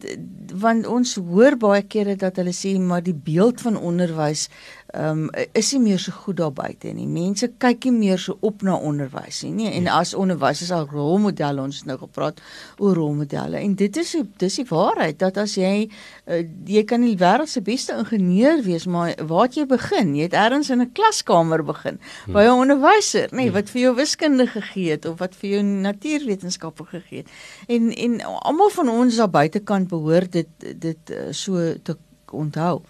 want 0.53 0.87
ons 0.87 1.15
hoor 1.15 1.57
baie 1.57 1.83
kere 1.83 2.17
dat 2.17 2.37
hulle 2.37 2.53
sê 2.53 2.77
maar 2.79 3.03
die 3.03 3.17
beeld 3.17 3.61
van 3.61 3.77
onderwys 3.77 4.49
ehm 4.93 5.23
um, 5.25 5.31
is 5.57 5.71
nie 5.73 5.81
meer 5.81 5.99
so 5.99 6.13
goed 6.13 6.37
daar 6.37 6.53
buite 6.53 6.91
nie. 6.93 7.07
Mense 7.09 7.49
kyk 7.59 7.87
nie 7.89 7.93
meer 7.97 8.19
so 8.21 8.37
op 8.45 8.63
na 8.63 8.75
onderwys 8.77 9.41
nie. 9.43 9.53
nie. 9.53 9.71
En 9.79 9.87
as 9.89 10.13
onderwysers 10.15 10.71
al 10.71 10.85
rolmodelle 10.91 11.63
ons 11.63 11.79
nou 11.89 11.97
gepraat 11.99 12.43
oor 12.77 12.95
rolmodelle 13.01 13.57
en 13.57 13.75
dit 13.75 13.97
is 13.97 14.13
dis 14.43 14.59
die 14.61 14.67
waarheid 14.69 15.19
dat 15.19 15.41
as 15.41 15.57
jy 15.57 15.89
uh, 15.89 16.43
jy 16.69 16.85
kan 16.85 17.01
die 17.09 17.17
wêreld 17.17 17.49
se 17.49 17.65
beste 17.65 17.97
ingenieur 17.97 18.61
wees, 18.67 18.85
maar 18.87 19.15
waar 19.27 19.49
jy 19.49 19.65
begin? 19.67 20.13
Jy 20.19 20.29
het 20.29 20.37
eers 20.37 20.71
in 20.71 20.85
'n 20.85 20.93
klaskamer 20.93 21.65
begin 21.65 21.97
hmm. 21.97 22.37
by 22.37 22.45
'n 22.45 22.61
onderwyser, 22.67 23.33
nê, 23.33 23.49
nee, 23.49 23.51
wat 23.51 23.71
vir 23.71 23.81
jou 23.81 23.95
wiskunde 23.97 24.47
gegee 24.47 24.91
het 24.91 25.09
of 25.09 25.19
wat 25.19 25.35
vir 25.35 25.51
jou 25.57 25.63
natuurwetenskappe 25.63 26.85
gegee 26.85 27.25
het. 27.25 27.29
En 27.67 27.93
en 27.97 28.21
almal 28.21 28.71
van 28.71 28.89
ons 28.89 29.17
daar 29.17 29.31
buitekant 29.31 29.89
behoort 29.89 30.33
dit 30.33 30.49
dit 30.77 31.11
uh, 31.11 31.33
so 31.33 31.57
te 31.83 31.97
onthou 32.33 32.83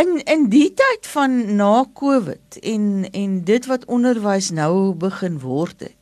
in 0.00 0.20
in 0.24 0.48
die 0.52 0.68
tyd 0.76 1.08
van 1.12 1.56
na 1.56 1.84
Covid 1.94 2.58
en 2.62 3.08
en 3.12 3.40
dit 3.44 3.66
wat 3.70 3.84
onderwys 3.84 4.50
nou 4.56 4.94
begin 4.94 5.40
word 5.42 5.86
het. 5.86 5.96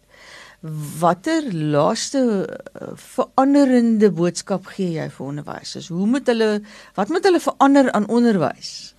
Watter 1.01 1.45
laaste 1.55 2.21
uh, 2.49 2.89
veranderende 2.95 4.11
boodskap 4.11 4.67
gee 4.75 4.97
jy 4.99 5.07
vir 5.15 5.27
onderwysers? 5.27 5.89
Hoe 5.95 6.07
moet 6.07 6.27
hulle 6.27 6.51
wat 6.99 7.13
moet 7.15 7.27
hulle 7.29 7.41
verander 7.43 7.93
aan 7.93 8.09
onderwys? 8.09 8.95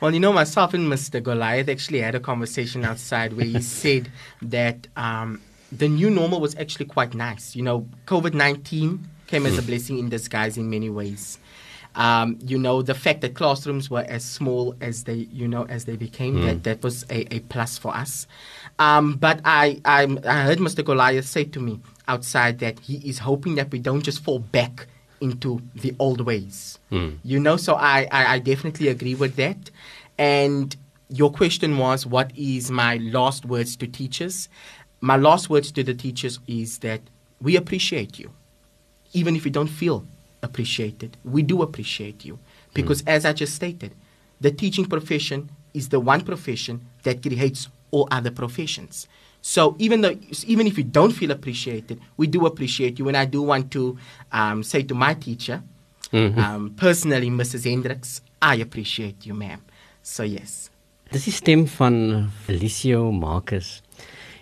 Well, 0.00 0.12
you 0.12 0.20
know, 0.20 0.32
myself 0.32 0.74
and 0.74 0.86
Mr. 0.86 1.20
Goliath 1.20 1.68
actually 1.68 2.00
had 2.00 2.14
a 2.14 2.20
conversation 2.20 2.84
outside 2.84 3.32
where 3.32 3.46
he 3.46 3.60
said 3.82 4.10
that 4.42 4.86
um, 4.96 5.40
the 5.72 5.88
new 5.88 6.10
normal 6.10 6.40
was 6.40 6.54
actually 6.56 6.86
quite 6.86 7.14
nice. 7.14 7.56
You 7.56 7.64
know, 7.64 7.86
COVID 8.06 8.34
19 8.34 9.08
came 9.26 9.46
as 9.46 9.58
a 9.58 9.60
hmm. 9.60 9.66
blessing 9.66 9.98
in 9.98 10.08
disguise 10.08 10.56
in 10.56 10.70
many 10.70 10.90
ways. 10.90 11.38
Um, 11.98 12.38
you 12.46 12.58
know, 12.58 12.80
the 12.80 12.94
fact 12.94 13.22
that 13.22 13.34
classrooms 13.34 13.90
were 13.90 14.04
as 14.08 14.24
small 14.24 14.72
as 14.80 15.02
they, 15.02 15.26
you 15.32 15.48
know, 15.48 15.64
as 15.64 15.84
they 15.84 15.96
became, 15.96 16.36
mm. 16.36 16.44
that, 16.46 16.62
that 16.62 16.82
was 16.84 17.02
a, 17.10 17.34
a 17.34 17.40
plus 17.40 17.76
for 17.76 17.94
us. 17.94 18.28
Um, 18.78 19.16
but 19.16 19.40
I, 19.44 19.80
I, 19.84 20.04
I 20.24 20.42
heard 20.44 20.58
Mr. 20.58 20.84
Goliath 20.84 21.26
say 21.26 21.42
to 21.42 21.58
me 21.60 21.80
outside 22.06 22.60
that 22.60 22.78
he 22.78 22.98
is 22.98 23.18
hoping 23.18 23.56
that 23.56 23.72
we 23.72 23.80
don't 23.80 24.02
just 24.02 24.22
fall 24.22 24.38
back 24.38 24.86
into 25.20 25.60
the 25.74 25.92
old 25.98 26.20
ways. 26.20 26.78
Mm. 26.92 27.18
You 27.24 27.40
know, 27.40 27.56
so 27.56 27.74
I, 27.74 28.06
I, 28.12 28.34
I 28.34 28.38
definitely 28.38 28.86
agree 28.86 29.16
with 29.16 29.34
that. 29.34 29.68
And 30.18 30.76
your 31.08 31.32
question 31.32 31.78
was, 31.78 32.06
what 32.06 32.30
is 32.36 32.70
my 32.70 32.98
last 32.98 33.44
words 33.44 33.74
to 33.76 33.88
teachers? 33.88 34.48
My 35.00 35.16
last 35.16 35.50
words 35.50 35.72
to 35.72 35.82
the 35.82 35.94
teachers 35.94 36.38
is 36.46 36.78
that 36.78 37.00
we 37.42 37.56
appreciate 37.56 38.20
you, 38.20 38.30
even 39.12 39.34
if 39.34 39.44
you 39.44 39.50
don't 39.50 39.66
feel 39.66 40.06
appreciated. 40.42 41.16
We 41.24 41.42
do 41.42 41.62
appreciate 41.62 42.24
you 42.24 42.38
because, 42.74 43.02
mm. 43.02 43.10
as 43.10 43.24
I 43.24 43.32
just 43.32 43.54
stated, 43.54 43.92
the 44.40 44.50
teaching 44.50 44.86
profession 44.86 45.50
is 45.74 45.88
the 45.88 46.00
one 46.00 46.22
profession 46.22 46.86
that 47.02 47.22
creates 47.22 47.68
all 47.90 48.08
other 48.10 48.30
professions. 48.30 49.06
So 49.40 49.76
even 49.78 50.00
though, 50.00 50.16
even 50.46 50.66
if 50.66 50.76
you 50.76 50.84
don't 50.84 51.12
feel 51.12 51.30
appreciated, 51.30 52.00
we 52.16 52.26
do 52.26 52.46
appreciate 52.46 52.98
you. 52.98 53.08
And 53.08 53.16
I 53.16 53.24
do 53.24 53.42
want 53.42 53.70
to 53.72 53.96
um, 54.32 54.62
say 54.62 54.82
to 54.82 54.94
my 54.94 55.14
teacher, 55.14 55.62
mm-hmm. 56.12 56.38
um, 56.38 56.74
personally, 56.76 57.30
Mrs. 57.30 57.64
Hendricks, 57.64 58.20
I 58.42 58.56
appreciate 58.56 59.24
you, 59.26 59.34
ma'am. 59.34 59.62
So 60.02 60.22
yes. 60.22 60.70
Dis 61.12 61.24
die 61.24 61.32
stem 61.32 61.66
van 61.66 62.28
Felicio 62.44 63.10
Marcus. 63.12 63.78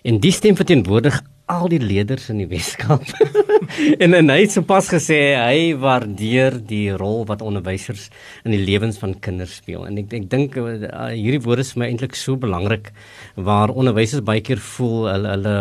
En 0.03 0.19
die 0.19 0.33
stem 0.35 0.57
verteenwoordig 0.59 1.21
al 1.47 1.69
die 1.71 1.81
leerders 1.83 2.27
in 2.33 2.41
die 2.43 2.49
Weskaap. 2.55 3.07
en 4.03 4.17
en 4.19 4.33
hy 4.33 4.39
het 4.43 4.55
sopas 4.55 4.89
gesê 4.91 5.19
hy 5.39 5.75
waardeer 5.79 6.59
die 6.67 6.91
rol 6.99 7.25
wat 7.29 7.45
onderwysers 7.47 8.09
in 8.45 8.55
die 8.55 8.63
lewens 8.65 8.99
van 9.03 9.15
kinders 9.23 9.59
speel. 9.63 9.87
En 9.87 10.01
ek 10.03 10.15
ek 10.19 10.29
dink 10.33 10.59
uh, 10.59 10.67
hierdie 11.13 11.43
woorde 11.47 11.67
is 11.67 11.73
vir 11.75 11.85
my 11.85 11.91
eintlik 11.93 12.19
so 12.19 12.39
belangrik 12.41 12.91
waar 13.39 13.75
onderwysers 13.75 14.27
baie 14.27 14.43
keer 14.43 14.63
voel 14.75 15.07
hulle 15.13 15.35
hulle 15.37 15.59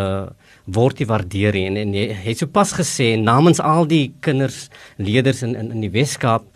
word 0.76 0.98
nie 0.98 1.10
waardeer 1.10 1.54
nie. 1.54 1.66
En, 1.70 1.80
en 1.84 1.94
hy 1.94 2.22
het 2.24 2.42
sopas 2.42 2.74
gesê 2.74 3.12
namens 3.20 3.62
al 3.62 3.86
die 3.90 4.08
kinders 4.26 4.66
leerders 4.98 5.44
in 5.46 5.54
in 5.54 5.70
in 5.76 5.86
die 5.86 5.94
Weskaap 5.94 6.50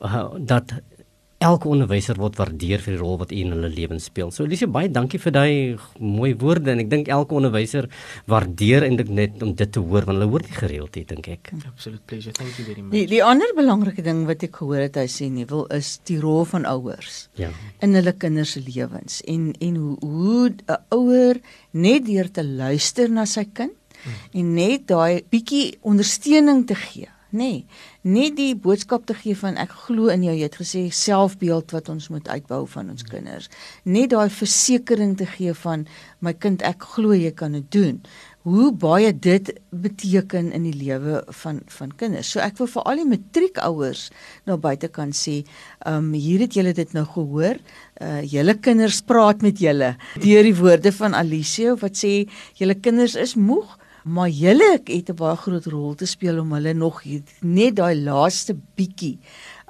uh, 0.00 0.28
dat 0.38 0.78
elke 1.44 1.68
onderwyser 1.68 2.16
word 2.16 2.38
waardeer 2.40 2.80
vir 2.80 2.94
die 2.94 3.00
rol 3.00 3.18
wat 3.20 3.32
hy 3.32 3.42
in 3.44 3.52
hulle 3.52 3.68
lewens 3.68 4.06
speel. 4.08 4.30
So 4.32 4.46
Elise 4.46 4.68
baie 4.72 4.88
dankie 4.88 5.20
vir 5.20 5.34
daai 5.36 5.52
mooi 6.00 6.30
woorde 6.40 6.72
en 6.72 6.80
ek 6.80 6.88
dink 6.92 7.10
elke 7.12 7.36
onderwyser 7.36 7.88
waardeer 8.30 8.86
eintlik 8.86 9.10
net 9.12 9.42
om 9.44 9.52
dit 9.58 9.72
te 9.72 9.82
hoor 9.82 10.06
want 10.08 10.16
hulle 10.16 10.30
hoor 10.32 10.44
dit 10.46 10.56
gereeld 10.56 10.96
hier 10.96 11.08
dink 11.10 11.28
ek. 11.34 11.52
Absolute 11.68 12.00
pleasure. 12.08 12.32
Thank 12.36 12.56
you 12.56 12.64
very 12.64 12.80
much. 12.80 12.94
Die 12.94 13.04
die 13.10 13.22
ander 13.24 13.52
belangrike 13.56 14.04
ding 14.06 14.24
wat 14.30 14.46
ek 14.48 14.56
gehoor 14.62 14.86
het 14.86 14.96
hy 15.00 15.08
sê 15.12 15.28
nie 15.32 15.44
wil 15.50 15.66
is 15.76 15.96
die 16.08 16.18
rol 16.22 16.46
van 16.48 16.64
ouers. 16.70 17.26
Ja. 17.40 17.50
In 17.84 17.96
hulle 17.98 18.14
kinders 18.16 18.56
se 18.56 18.62
lewens 18.64 19.20
en 19.28 19.50
en 19.60 19.76
hoe 19.82 19.96
hoe 20.00 20.48
'n 20.48 20.80
ouer 20.96 21.42
net 21.72 22.06
deur 22.06 22.30
te 22.32 22.44
luister 22.44 23.10
na 23.10 23.26
sy 23.26 23.44
kind 23.52 23.76
hmm. 24.02 24.40
en 24.40 24.54
net 24.54 24.88
daai 24.88 25.24
bietjie 25.28 25.76
ondersteuning 25.84 26.64
te 26.66 26.74
gee 26.74 27.12
nê 27.36 27.48
nee, 27.52 27.64
net 28.02 28.36
die 28.38 28.54
boodskap 28.56 29.04
te 29.06 29.14
gee 29.18 29.36
van 29.36 29.58
ek 29.60 29.74
glo 29.86 30.08
in 30.12 30.24
jou. 30.24 30.34
Jy 30.34 30.46
het 30.48 30.56
gesê 30.60 30.86
selfbeeld 30.94 31.74
wat 31.74 31.90
ons 31.92 32.08
moet 32.12 32.28
uitbou 32.28 32.62
van 32.72 32.92
ons 32.94 33.04
kinders. 33.06 33.50
Net 33.84 34.14
daai 34.14 34.30
versekering 34.32 35.16
te 35.20 35.28
gee 35.36 35.54
van 35.64 35.84
my 36.24 36.32
kind 36.32 36.64
ek 36.66 36.88
glo 36.96 37.16
jy 37.16 37.34
kan 37.36 37.58
dit 37.58 37.68
doen. 37.74 38.00
Hoe 38.46 38.70
baie 38.70 39.10
dit 39.10 39.48
beteken 39.74 40.52
in 40.54 40.68
die 40.68 40.74
lewe 40.76 41.22
van 41.42 41.60
van 41.78 41.94
kinders. 41.98 42.30
So 42.30 42.40
ek 42.40 42.60
wil 42.60 42.70
vir 42.70 42.86
al 42.86 43.02
die 43.02 43.08
matriekouers 43.10 44.04
nou 44.46 44.58
buite 44.62 44.88
kan 44.88 45.10
sê 45.10 45.40
um 45.86 46.12
hier 46.14 46.46
het 46.46 46.54
julle 46.56 46.74
dit 46.76 46.94
nou 46.94 47.04
gehoor. 47.16 47.58
Uh 48.00 48.22
julle 48.22 48.54
kinders 48.62 49.02
praat 49.02 49.42
met 49.42 49.58
julle. 49.60 49.96
Deur 50.22 50.46
die 50.46 50.54
woorde 50.56 50.94
van 50.94 51.18
Alicia 51.18 51.74
wat 51.82 51.98
sê 51.98 52.14
julle 52.60 52.78
kinders 52.78 53.18
is 53.18 53.34
moeg 53.34 53.74
maar 54.06 54.28
julle 54.30 54.80
het 54.84 55.08
'n 55.10 55.18
baie 55.18 55.36
groot 55.36 55.66
rol 55.66 55.94
te 55.94 56.06
speel 56.06 56.38
om 56.38 56.52
hulle 56.52 56.72
nog 56.72 57.02
net 57.40 57.76
daai 57.76 57.96
laaste 58.02 58.54
bietjie 58.76 59.18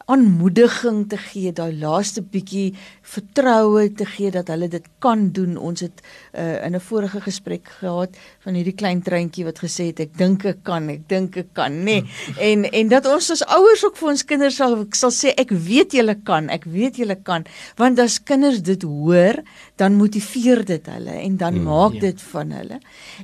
aanmoediging 0.07 1.01
te 1.11 1.19
gee, 1.19 1.51
daai 1.51 1.73
laaste 1.81 2.23
bietjie 2.23 2.77
vertroue 3.07 3.89
te 3.99 4.07
gee 4.07 4.31
dat 4.31 4.53
hulle 4.53 4.69
dit 4.71 4.85
kan 5.03 5.25
doen. 5.35 5.57
Ons 5.59 5.83
het 5.83 6.03
uh, 6.03 6.63
in 6.63 6.77
'n 6.79 6.81
vorige 6.81 7.21
gesprek 7.21 7.67
gehad 7.81 8.15
van 8.45 8.55
hierdie 8.55 8.75
klein 8.75 9.03
treintjie 9.03 9.45
wat 9.45 9.59
gesê 9.59 9.91
het 9.91 10.01
ek 10.01 10.15
dink 10.19 10.45
ek 10.45 10.63
kan, 10.63 10.89
ek 10.89 11.09
dink 11.09 11.37
ek 11.37 11.51
kan, 11.53 11.73
nê. 11.83 12.03
Nee. 12.03 12.05
En 12.39 12.65
en 12.71 12.89
dat 12.89 13.07
ons 13.07 13.31
as 13.31 13.43
ouers 13.47 13.85
ook 13.85 13.97
vir 13.97 14.09
ons 14.09 14.25
kinders 14.25 14.57
sal 14.57 14.87
sal 14.91 15.11
sê 15.11 15.35
ek 15.35 15.51
weet 15.51 15.93
julle 15.93 16.15
kan, 16.23 16.51
ek 16.51 16.65
weet 16.65 16.97
julle 17.03 17.19
kan, 17.23 17.45
want 17.77 17.99
as 17.99 18.23
kinders 18.23 18.63
dit 18.63 18.83
hoor, 18.83 19.43
dan 19.77 19.99
motiveer 19.99 20.65
dit 20.65 20.87
hulle 20.87 21.19
en 21.19 21.37
dan 21.37 21.55
mm, 21.55 21.63
maak 21.65 21.99
ja. 21.99 22.01
dit 22.01 22.23
van 22.23 22.51
hulle. 22.51 22.79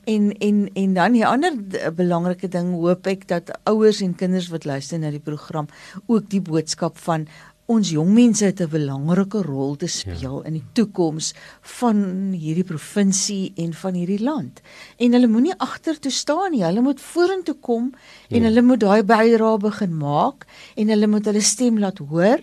En 0.04 0.32
en 0.38 0.68
en 0.74 0.94
dan 0.94 1.12
die 1.12 1.26
ander 1.26 1.54
belangrike 1.94 2.48
ding 2.48 2.74
hoop 2.74 3.06
ek 3.06 3.28
dat 3.28 3.54
ouers 3.70 4.02
en 4.02 4.14
kinders 4.14 4.50
wat 4.50 4.64
luister 4.64 4.98
na 4.98 5.10
die 5.10 5.22
program 5.22 5.70
ook 6.06 6.26
die 6.28 6.40
boodskap 6.40 6.71
boodskap 6.72 6.98
van 7.04 7.26
ons 7.70 7.92
jong 7.94 8.10
mense 8.12 8.44
het 8.44 8.60
'n 8.60 8.68
belangrike 8.68 9.40
rol 9.42 9.76
te 9.76 9.86
speel 9.86 10.42
ja. 10.42 10.46
in 10.46 10.54
die 10.54 10.64
toekoms 10.74 11.32
van 11.80 12.32
hierdie 12.34 12.64
provinsie 12.64 13.52
en 13.56 13.72
van 13.72 13.94
hierdie 13.94 14.20
land. 14.20 14.60
En 14.98 15.12
hulle 15.12 15.28
moenie 15.28 15.54
agtertoe 15.56 16.10
staan 16.10 16.50
nie. 16.50 16.64
Hulle 16.64 16.82
moet 16.82 17.00
vorentoe 17.00 17.54
kom 17.60 17.94
en 18.28 18.42
ja. 18.42 18.48
hulle 18.48 18.62
moet 18.62 18.80
daai 18.80 19.02
bydrae 19.02 19.58
begin 19.58 19.96
maak 19.96 20.46
en 20.76 20.88
hulle 20.88 21.06
moet 21.06 21.24
hulle 21.24 21.40
stem 21.40 21.78
laat 21.78 21.98
hoor. 21.98 22.40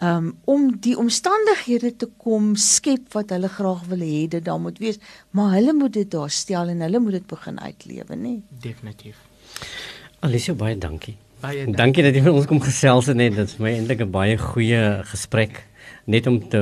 Um 0.00 0.36
om 0.44 0.78
die 0.80 0.96
omstandighede 0.96 1.96
te 1.96 2.08
kom 2.18 2.54
skep 2.56 3.12
wat 3.14 3.30
hulle 3.30 3.48
graag 3.48 3.86
wil 3.88 3.98
hê 3.98 4.28
dit 4.28 4.44
daar 4.44 4.60
moet 4.60 4.78
wees, 4.78 4.98
maar 5.30 5.54
hulle 5.54 5.72
moet 5.72 5.92
dit 5.92 6.10
daar 6.10 6.30
stel 6.30 6.68
en 6.68 6.80
hulle 6.80 6.98
moet 6.98 7.12
dit 7.12 7.26
begin 7.26 7.58
uitlewe, 7.58 8.14
nê? 8.16 8.42
Definitief. 8.48 9.16
Alicia 10.20 10.54
baie 10.54 10.78
dankie. 10.78 11.16
Baie 11.40 11.64
dankie. 11.64 11.76
dankie 11.76 12.04
dat 12.04 12.14
jy 12.14 12.22
met 12.26 12.36
ons 12.36 12.46
kom 12.48 12.60
gesels 12.60 13.08
het 13.08 13.16
net. 13.16 13.34
Dit 13.36 13.48
is 13.48 13.58
my 13.58 13.72
eintlik 13.72 14.00
'n 14.04 14.10
baie 14.12 14.36
goeie 14.36 15.02
gesprek 15.08 15.64
net 16.06 16.26
om 16.26 16.36
te 16.48 16.58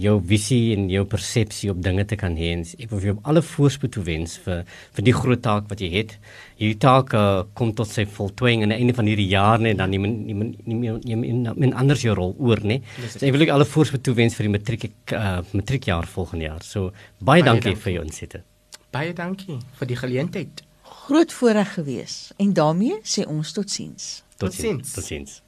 jou 0.00 0.20
visie 0.24 0.76
en 0.76 0.88
jou 0.90 1.04
persepsie 1.04 1.70
op 1.70 1.80
dinge 1.82 2.04
te 2.04 2.16
kan 2.16 2.36
hê. 2.36 2.50
Ek 2.78 2.90
wil 2.90 3.00
vir 3.00 3.08
jou 3.12 3.18
alle 3.22 3.42
voorspoed 3.42 3.92
toewens 3.92 4.38
vir 4.44 4.64
vir 4.96 5.04
die 5.04 5.12
groot 5.12 5.42
taak 5.42 5.68
wat 5.68 5.80
jy 5.80 5.90
het. 5.90 6.18
Hierdie 6.58 6.78
taak 6.78 7.14
uh, 7.14 7.44
kom 7.54 7.72
tot 7.74 7.88
sy 7.88 8.04
voltooiing 8.04 8.62
aan 8.62 8.74
die 8.74 8.78
einde 8.78 8.94
van 8.94 9.06
hierdie 9.06 9.28
jaar 9.28 9.58
net 9.60 9.78
dan 9.78 9.90
nie 9.90 9.98
nie 9.98 10.34
nie 10.64 11.68
in 11.68 11.74
anders 11.74 12.02
jou 12.02 12.14
rol 12.14 12.34
oor 12.38 12.60
nê. 12.60 12.82
So 13.08 13.26
ek 13.26 13.32
wil 13.32 13.42
ek 13.42 13.54
alle 13.54 13.64
voorspoed 13.64 14.02
toewens 14.02 14.34
vir 14.34 14.48
die 14.48 14.54
matriek 14.58 14.90
uh, 15.12 15.40
matriekjaar 15.52 16.06
volgende 16.06 16.44
jaar. 16.44 16.62
So 16.62 16.90
baie, 16.90 17.40
baie 17.40 17.42
dankie, 17.42 17.72
dankie 17.72 17.82
vir 17.82 17.92
jou 17.92 18.04
insitte. 18.04 18.42
Baie 18.90 19.12
dankie 19.12 19.58
vir 19.78 19.86
die 19.86 19.96
geleentheid 19.96 20.67
groot 21.08 21.32
voorreg 21.32 21.74
gewees 21.74 22.30
en 22.36 22.52
daarmee 22.52 22.98
sê 23.02 23.24
ons 23.24 23.52
totsiens. 23.52 24.24
Totsiens. 24.36 24.92
Totsiens. 24.92 25.42